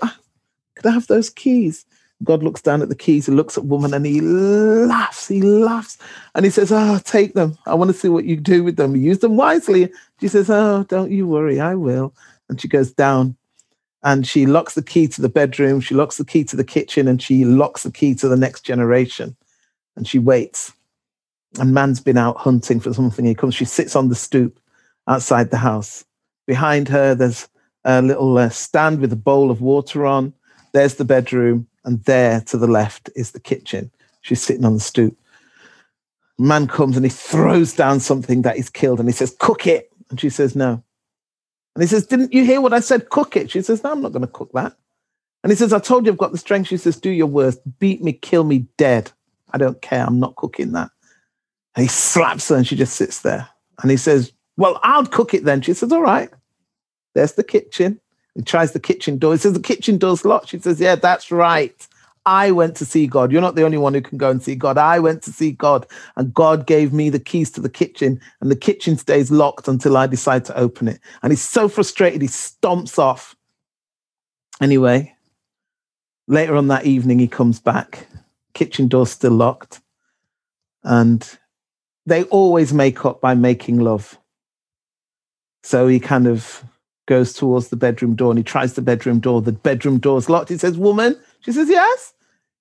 [0.75, 1.85] could I have those keys?
[2.23, 5.27] God looks down at the keys he looks at woman and he laughs.
[5.27, 5.97] He laughs
[6.33, 7.57] and he says, Oh, take them.
[7.65, 8.95] I want to see what you do with them.
[8.95, 9.91] Use them wisely.
[10.21, 11.59] She says, Oh, don't you worry.
[11.59, 12.13] I will.
[12.47, 13.35] And she goes down
[14.05, 15.81] and she locks the key to the bedroom.
[15.81, 18.61] She locks the key to the kitchen and she locks the key to the next
[18.61, 19.35] generation.
[19.95, 20.71] And she waits.
[21.59, 23.25] And man's been out hunting for something.
[23.25, 23.55] He comes.
[23.55, 24.59] She sits on the stoop
[25.07, 26.05] outside the house.
[26.45, 27.47] Behind her, there's
[27.83, 30.33] a little uh, stand with a bowl of water on.
[30.71, 33.89] There's the bedroom and there to the left is the kitchen.
[34.21, 35.17] She's sitting on the stoop.
[36.37, 39.91] Man comes and he throws down something that he's killed and he says, Cook it.
[40.11, 40.83] And she says, No.
[41.75, 43.09] And he says, Didn't you hear what I said?
[43.09, 43.51] Cook it.
[43.51, 44.75] She says, No, I'm not going to cook that.
[45.43, 46.67] And he says, I told you I've got the strength.
[46.67, 47.59] She says, Do your worst.
[47.79, 49.11] Beat me, kill me dead.
[49.51, 50.05] I don't care.
[50.05, 50.89] I'm not cooking that.
[51.75, 53.47] And he slaps her and she just sits there.
[53.81, 55.61] And he says, Well, I'll cook it then.
[55.61, 56.29] She says, All right.
[57.13, 57.99] There's the kitchen.
[58.33, 59.33] He tries the kitchen door.
[59.33, 60.49] He says, The kitchen door's locked.
[60.49, 61.87] She says, Yeah, that's right.
[62.25, 63.31] I went to see God.
[63.31, 64.77] You're not the only one who can go and see God.
[64.77, 65.85] I went to see God,
[66.15, 69.95] and God gave me the keys to the kitchen, and the kitchen stays locked until
[69.95, 70.99] I decide to open it.
[71.21, 73.35] And he's so frustrated, he stomps off.
[74.61, 75.13] Anyway,
[76.27, 78.07] later on that evening, he comes back.
[78.53, 79.81] Kitchen door's still locked.
[80.83, 81.27] And
[82.05, 84.17] they always make up by making love.
[85.63, 86.63] So he kind of
[87.07, 89.41] goes towards the bedroom door and he tries the bedroom door.
[89.41, 90.49] The bedroom door's locked.
[90.49, 91.19] He says, Woman.
[91.41, 92.13] She says, Yes.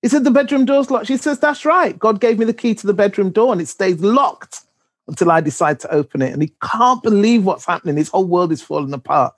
[0.05, 1.07] He said, The bedroom door's locked.
[1.07, 1.97] She says, That's right.
[1.97, 4.61] God gave me the key to the bedroom door and it stays locked
[5.07, 6.31] until I decide to open it.
[6.31, 7.97] And he can't believe what's happening.
[7.97, 9.33] His whole world is falling apart.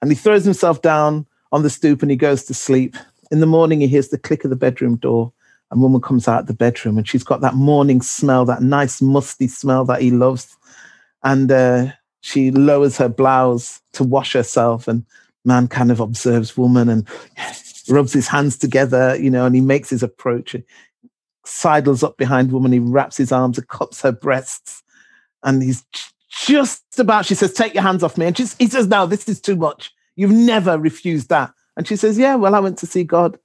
[0.00, 2.96] And he throws himself down on the stoop and he goes to sleep.
[3.32, 5.32] In the morning, he hears the click of the bedroom door.
[5.72, 9.02] A woman comes out of the bedroom and she's got that morning smell, that nice
[9.02, 10.56] musty smell that he loves.
[11.24, 11.86] And uh,
[12.20, 15.04] she lowers her blouse to wash herself and
[15.44, 17.08] man kind of observes woman and
[17.88, 20.56] rubs his hands together you know and he makes his approach.
[21.44, 24.82] Sidles up behind woman he wraps his arms and cups her breasts
[25.42, 25.84] and he's
[26.28, 28.26] just about she says take your hands off me.
[28.26, 29.92] And she's, he says no this is too much.
[30.16, 31.52] You've never refused that.
[31.76, 33.38] And she says yeah well i went to see god.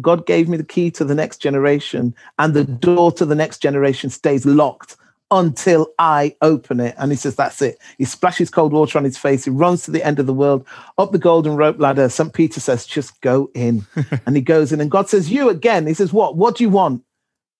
[0.00, 3.58] God gave me the key to the next generation and the door to the next
[3.58, 4.96] generation stays locked
[5.32, 6.94] until I open it.
[6.98, 7.78] And he says, That's it.
[7.96, 9.44] He splashes cold water on his face.
[9.44, 10.64] He runs to the end of the world,
[10.98, 12.08] up the golden rope ladder.
[12.08, 12.32] St.
[12.32, 13.86] Peter says, Just go in.
[14.26, 14.80] and he goes in.
[14.80, 15.86] And God says, You again.
[15.86, 16.36] He says, What?
[16.36, 17.02] What do you want?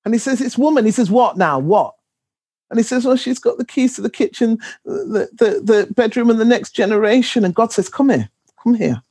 [0.05, 0.85] And he says, It's woman.
[0.85, 1.59] He says, What now?
[1.59, 1.95] What?
[2.71, 6.29] And he says, Well, she's got the keys to the kitchen, the, the, the bedroom,
[6.29, 7.43] and the next generation.
[7.45, 8.29] And God says, Come here.
[8.63, 9.03] Come here.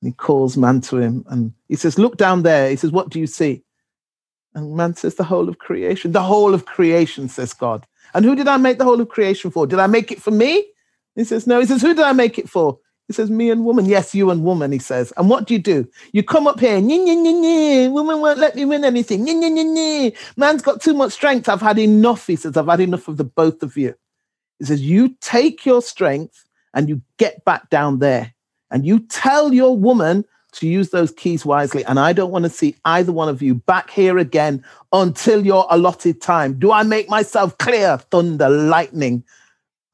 [0.00, 1.24] And he calls man to him.
[1.28, 2.70] And he says, Look down there.
[2.70, 3.64] He says, What do you see?
[4.54, 6.12] And man says, the whole of creation.
[6.12, 7.86] The whole of creation, says God.
[8.14, 9.66] And who did I make the whole of creation for?
[9.66, 10.66] Did I make it for me?
[11.14, 11.60] He says, no.
[11.60, 12.78] He says, who did I make it for?
[13.08, 13.86] He says, me and woman.
[13.86, 15.12] Yes, you and woman, he says.
[15.16, 15.88] And what do you do?
[16.12, 17.88] You come up here, nye, nye, nye, nye.
[17.88, 19.24] woman won't let me win anything.
[19.24, 20.12] Nye, nye, nye, nye.
[20.36, 21.48] Man's got too much strength.
[21.48, 22.26] I've had enough.
[22.26, 23.94] He says, I've had enough of the both of you.
[24.58, 28.34] He says, you take your strength and you get back down there
[28.70, 31.84] and you tell your woman to use those keys wisely.
[31.84, 35.66] And I don't want to see either one of you back here again until your
[35.70, 36.58] allotted time.
[36.58, 37.98] Do I make myself clear?
[37.98, 39.24] Thunder, lightning.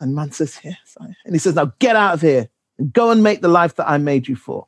[0.00, 0.96] And man says, Yes.
[0.98, 2.48] And he says, Now get out of here
[2.78, 4.66] and go and make the life that I made you for.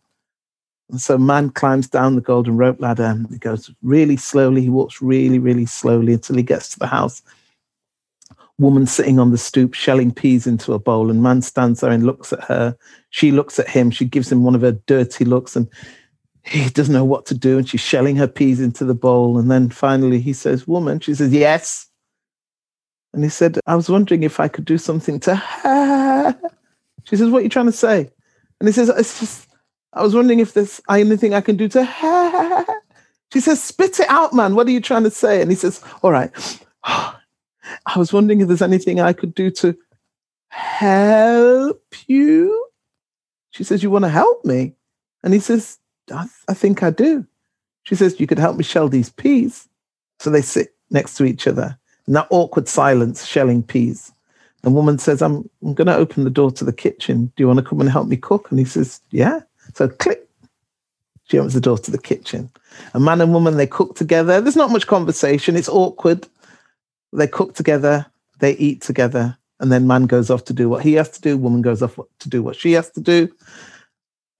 [0.91, 4.62] And so man climbs down the golden rope ladder he goes really slowly.
[4.62, 7.23] He walks really, really slowly until he gets to the house
[8.61, 12.05] woman sitting on the stoop shelling peas into a bowl and man stands there and
[12.05, 12.77] looks at her.
[13.09, 13.91] She looks at him.
[13.91, 15.66] She gives him one of her dirty looks and
[16.45, 19.39] he doesn't know what to do and she's shelling her peas into the bowl.
[19.39, 21.87] And then finally he says woman she says yes.
[23.12, 26.39] And he said i was wondering if i could do something to her.
[27.05, 28.11] She says what are you trying to say?
[28.61, 29.49] And he says it's just
[29.95, 32.66] i was wondering if there's anything i can do to her.
[33.32, 34.55] She says spit it out man.
[34.55, 35.41] What are you trying to say?
[35.41, 36.31] And he says all right
[37.87, 39.77] I was wondering if there's anything I could do to
[40.49, 42.67] help you.
[43.51, 44.75] She says, You want to help me?
[45.23, 45.79] And he says,
[46.13, 47.27] I, th- I think I do.
[47.85, 49.69] She says, You could help me shell these peas.
[50.19, 54.13] So they sit next to each other in that awkward silence, shelling peas.
[54.63, 57.33] The woman says, I'm, I'm going to open the door to the kitchen.
[57.37, 58.51] Do you want to come and help me cook?
[58.51, 59.41] And he says, Yeah.
[59.75, 60.27] So click.
[61.25, 62.51] She opens the door to the kitchen.
[62.93, 64.41] A man and woman, they cook together.
[64.41, 65.55] There's not much conversation.
[65.55, 66.27] It's awkward.
[67.12, 68.07] They cook together,
[68.39, 71.37] they eat together, and then man goes off to do what he has to do,
[71.37, 73.28] woman goes off to do what she has to do.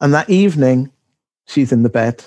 [0.01, 0.93] And that evening,
[1.47, 2.25] she's in the bed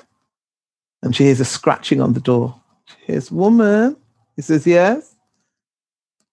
[1.04, 2.60] and she hears a scratching on the door.
[2.86, 3.98] She hears, Woman.
[4.36, 5.16] He says, Yes.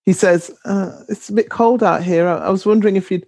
[0.06, 2.26] he says, uh, "It's a bit cold out here.
[2.26, 3.26] I, I was wondering if you'd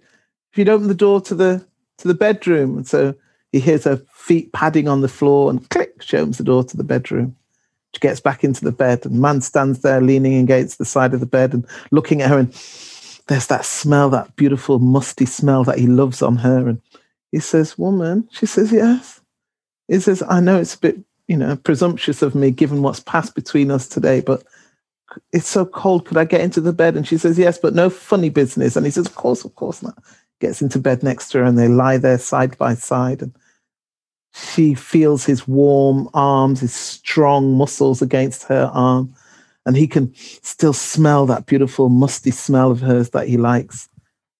[0.51, 1.65] if you'd open the door to the
[1.99, 3.13] to the bedroom." And so
[3.51, 6.77] he hears her feet padding on the floor, and click, she opens the door to
[6.77, 7.35] the bedroom.
[7.99, 11.25] Gets back into the bed, and man stands there leaning against the side of the
[11.25, 12.51] bed and looking at her, and
[13.27, 16.67] there's that smell, that beautiful musty smell that he loves on her.
[16.67, 16.81] And
[17.31, 19.21] he says, "Woman," she says, "Yes."
[19.87, 20.97] He says, "I know it's a bit,
[21.27, 24.43] you know, presumptuous of me given what's passed between us today, but."
[25.31, 26.05] It's so cold.
[26.05, 26.95] Could I get into the bed?
[26.97, 28.75] And she says, Yes, but no funny business.
[28.75, 29.95] And he says, Of course, of course not.
[30.41, 33.21] Gets into bed next to her and they lie there side by side.
[33.21, 33.31] And
[34.33, 39.13] she feels his warm arms, his strong muscles against her arm,
[39.65, 43.87] and he can still smell that beautiful, musty smell of hers that he likes.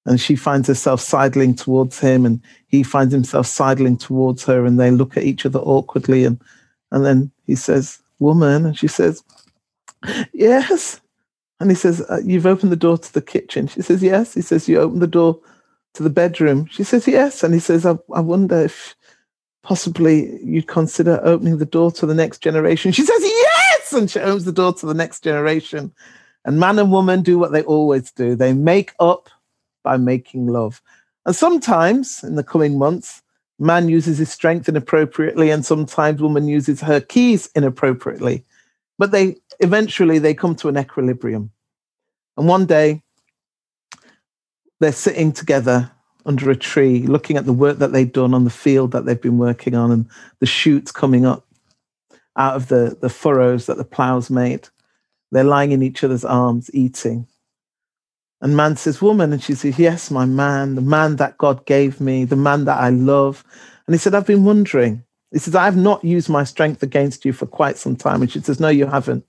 [0.05, 4.79] And she finds herself sidling towards him, and he finds himself sidling towards her, and
[4.79, 6.25] they look at each other awkwardly.
[6.25, 6.41] And,
[6.91, 9.23] and then he says, Woman, and she says,
[10.33, 10.99] Yes.
[11.59, 13.67] And he says, uh, You've opened the door to the kitchen.
[13.67, 14.33] She says, Yes.
[14.33, 15.39] He says, You opened the door
[15.93, 16.65] to the bedroom.
[16.65, 17.43] She says, Yes.
[17.43, 18.95] And he says, I, I wonder if
[19.63, 22.91] possibly you'd consider opening the door to the next generation.
[22.91, 23.93] She says, Yes!
[23.93, 25.91] And she opens the door to the next generation.
[26.45, 29.29] And man and woman do what they always do they make up
[29.83, 30.81] by making love.
[31.25, 33.21] And sometimes in the coming months,
[33.59, 38.43] man uses his strength inappropriately, and sometimes woman uses her keys inappropriately.
[38.97, 41.51] But they eventually they come to an equilibrium.
[42.37, 43.03] And one day
[44.79, 45.91] they're sitting together
[46.25, 49.21] under a tree, looking at the work that they've done on the field that they've
[49.21, 50.07] been working on and
[50.39, 51.45] the shoots coming up
[52.37, 54.69] out of the, the furrows that the plows made.
[55.31, 57.27] They're lying in each other's arms, eating.
[58.43, 59.33] And man says, Woman.
[59.33, 62.77] And she says, Yes, my man, the man that God gave me, the man that
[62.77, 63.43] I love.
[63.87, 65.03] And he said, I've been wondering.
[65.31, 68.21] He says, I have not used my strength against you for quite some time.
[68.21, 69.25] And she says, No, you haven't.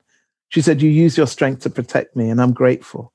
[0.48, 3.13] She said, You use your strength to protect me, and I'm grateful.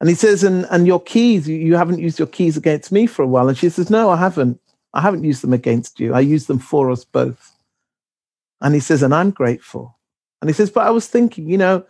[0.00, 3.06] And he says, and, and your keys, you, you haven't used your keys against me
[3.06, 3.48] for a while.
[3.48, 4.60] And she says, No, I haven't.
[4.92, 6.14] I haven't used them against you.
[6.14, 7.56] I used them for us both.
[8.60, 9.96] And he says, And I'm grateful.
[10.40, 11.84] And he says, But I was thinking, you know,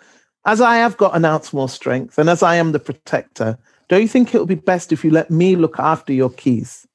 [0.45, 3.59] as I have got an ounce more strength and as I am the protector,
[3.89, 6.87] don't you think it would be best if you let me look after your keys?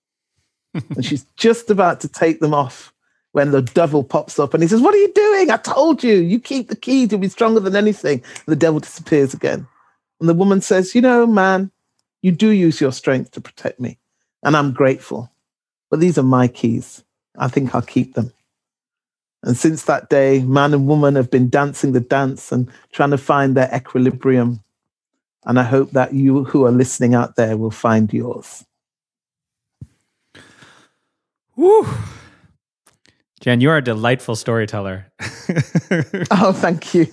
[0.74, 2.94] and she's just about to take them off
[3.34, 5.52] when the devil pops up and he says, What are you doing?
[5.52, 8.24] I told you, you keep the keys, you'll be stronger than anything.
[8.24, 9.68] And the devil disappears again.
[10.22, 11.72] And the woman says, You know, man,
[12.22, 13.98] you do use your strength to protect me,
[14.44, 15.32] and I'm grateful.
[15.90, 17.04] But these are my keys.
[17.38, 18.32] I think I'll keep them.
[19.44, 23.18] And since that day, man and woman have been dancing the dance and trying to
[23.18, 24.64] find their equilibrium.
[25.46, 28.64] And I hope that you who are listening out there will find yours.
[31.56, 31.88] Woo.
[33.42, 35.08] Jen, you are a delightful storyteller.
[36.30, 37.08] oh, thank you.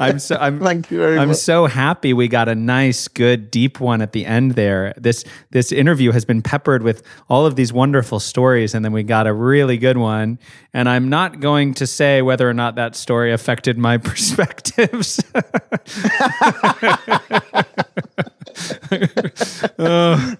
[0.00, 1.22] I'm so I'm thank you very much.
[1.22, 1.36] I'm much.
[1.36, 4.94] so happy we got a nice, good, deep one at the end there.
[4.96, 9.02] This this interview has been peppered with all of these wonderful stories, and then we
[9.02, 10.38] got a really good one.
[10.72, 15.22] And I'm not going to say whether or not that story affected my perspectives.
[19.78, 20.34] oh,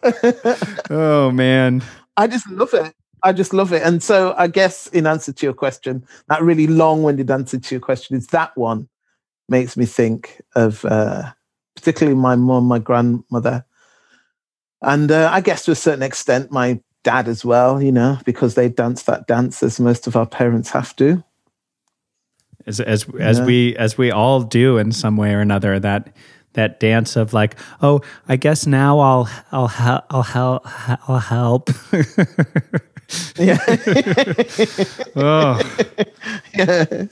[0.89, 1.83] oh man.
[2.17, 2.95] I just love it.
[3.25, 3.83] I just love it.
[3.83, 7.81] And so I guess in answer to your question, that really long-winded answer to your
[7.81, 8.89] question is that one
[9.49, 11.33] makes me think of uh,
[11.75, 13.65] particularly my mom, my grandmother,
[14.83, 17.83] and uh, I guess to a certain extent my dad as well.
[17.83, 21.25] You know, because they dance that dance as most of our parents have to.
[22.67, 26.15] As as as we as we all do in some way or another that
[26.53, 30.63] that dance of like, oh, I guess now I'll I'll I'll I'll help
[31.09, 31.71] I'll help.
[33.37, 33.59] Yeah.
[35.17, 35.61] oh.
[36.55, 37.07] Yeah.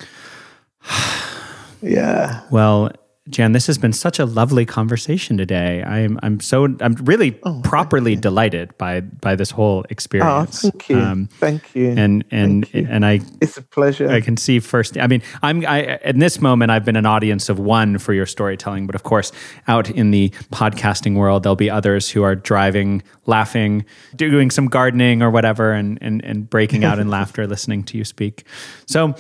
[1.82, 2.40] yeah.
[2.50, 2.90] Well,
[3.28, 5.80] Jan, this has been such a lovely conversation today.
[5.84, 10.64] I'm I'm so I'm really oh, properly delighted by by this whole experience.
[10.64, 12.84] Oh, thank you, um, thank you, and and you.
[12.90, 14.10] and I it's a pleasure.
[14.10, 14.98] I can see first.
[14.98, 18.26] I mean, I'm I in this moment I've been an audience of one for your
[18.26, 19.30] storytelling, but of course,
[19.68, 23.84] out in the podcasting world, there'll be others who are driving, laughing,
[24.16, 28.04] doing some gardening or whatever, and and and breaking out in laughter listening to you
[28.04, 28.44] speak.
[28.86, 29.14] So.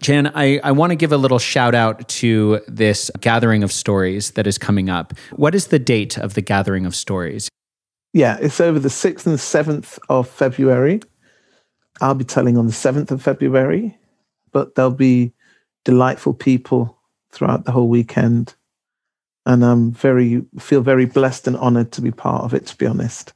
[0.00, 4.32] Jan, I, I want to give a little shout out to this gathering of stories
[4.32, 5.12] that is coming up.
[5.32, 7.48] What is the date of the gathering of stories?
[8.12, 11.00] Yeah, it's over the 6th and 7th of February.
[12.00, 13.96] I'll be telling on the 7th of February,
[14.52, 15.32] but there'll be
[15.84, 16.98] delightful people
[17.30, 18.54] throughout the whole weekend.
[19.46, 22.86] And I'm very, feel very blessed and honored to be part of it, to be
[22.86, 23.32] honest.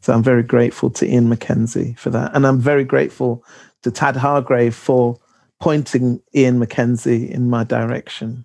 [0.00, 2.34] So I'm very grateful to Ian MacKenzie for that.
[2.34, 3.44] And I'm very grateful
[3.82, 5.18] to Tad Hargrave for
[5.60, 8.44] pointing Ian MacKenzie in my direction.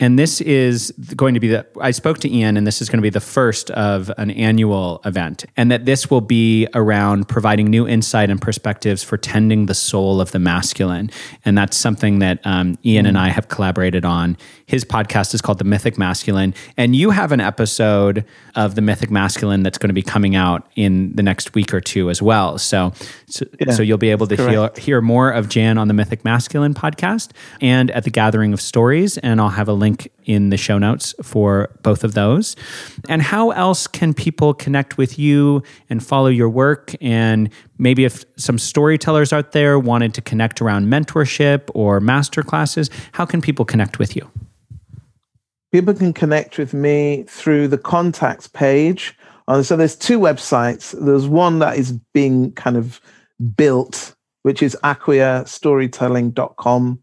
[0.00, 2.98] And this is going to be the, I spoke to Ian, and this is going
[2.98, 5.44] to be the first of an annual event.
[5.58, 10.20] And that this will be around providing new insight and perspectives for tending the soul
[10.20, 11.10] of the masculine.
[11.44, 14.38] And that's something that um, Ian and I have collaborated on.
[14.64, 16.54] His podcast is called The Mythic Masculine.
[16.78, 18.24] And you have an episode
[18.54, 21.80] of The Mythic Masculine that's going to be coming out in the next week or
[21.80, 22.56] two as well.
[22.56, 22.92] So,
[23.26, 26.24] so, yeah, so you'll be able to hear, hear more of Jan on the Mythic
[26.24, 29.18] Masculine podcast and at the Gathering of Stories.
[29.18, 29.89] And I'll have a link
[30.24, 32.56] in the show notes for both of those.
[33.08, 36.94] And how else can people connect with you and follow your work?
[37.00, 42.90] And maybe if some storytellers out there wanted to connect around mentorship or master classes,
[43.12, 44.30] how can people connect with you?
[45.72, 49.16] People can connect with me through the contacts page.
[49.46, 50.96] Uh, so there's two websites.
[51.04, 53.00] There's one that is being kind of
[53.56, 57.02] built, which is akuastorytelling.com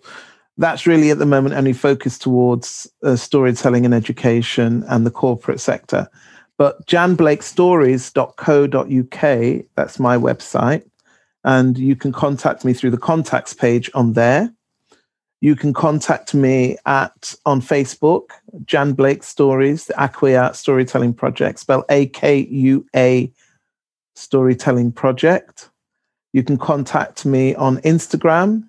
[0.58, 5.60] that's really at the moment only focused towards uh, storytelling and education and the corporate
[5.60, 6.10] sector.
[6.58, 10.90] But janblakestories.co.uk, that's my website.
[11.44, 14.52] And you can contact me through the contacts page on there.
[15.40, 18.30] You can contact me at on Facebook,
[18.66, 23.32] Jan Blake Stories, the Akua Storytelling Project, spell A K U A
[24.16, 25.70] Storytelling Project.
[26.34, 28.67] You can contact me on Instagram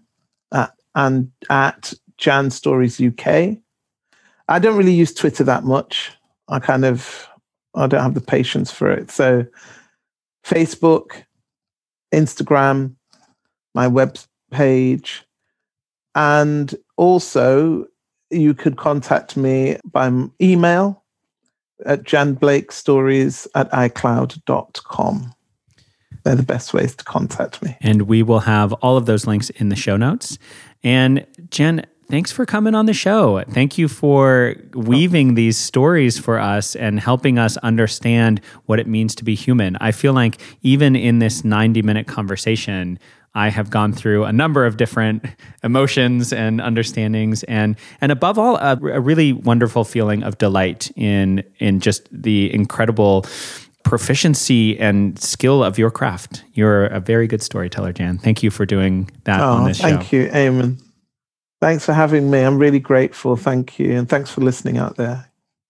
[0.95, 3.57] and at Jan Stories UK.
[4.49, 6.13] I don't really use Twitter that much.
[6.49, 7.29] I kind of
[7.75, 9.11] I don't have the patience for it.
[9.11, 9.47] So
[10.45, 11.25] Facebook,
[12.13, 12.95] Instagram,
[13.75, 14.19] my web
[14.51, 15.25] page,
[16.15, 17.87] and also
[18.31, 20.11] you could contact me by
[20.41, 21.05] email
[21.87, 25.35] at janblakestories at icloud.com.
[26.25, 27.77] They're the best ways to contact me.
[27.81, 30.39] And we will have all of those links in the show notes.
[30.83, 33.43] And Jen, thanks for coming on the show.
[33.51, 39.15] Thank you for weaving these stories for us and helping us understand what it means
[39.17, 39.77] to be human.
[39.81, 42.99] I feel like even in this 90 minute conversation,
[43.35, 45.25] I have gone through a number of different
[45.63, 51.45] emotions and understandings, and and above all, a, a really wonderful feeling of delight in
[51.59, 53.27] in just the incredible
[53.85, 56.45] proficiency and skill of your craft.
[56.53, 58.19] You're a very good storyteller, Jan.
[58.19, 59.99] Thank you for doing that oh, on this thank show.
[59.99, 60.83] Thank you, Eamon.
[61.61, 62.41] Thanks for having me.
[62.41, 63.37] I'm really grateful.
[63.37, 63.97] Thank you.
[63.99, 65.31] And thanks for listening out there.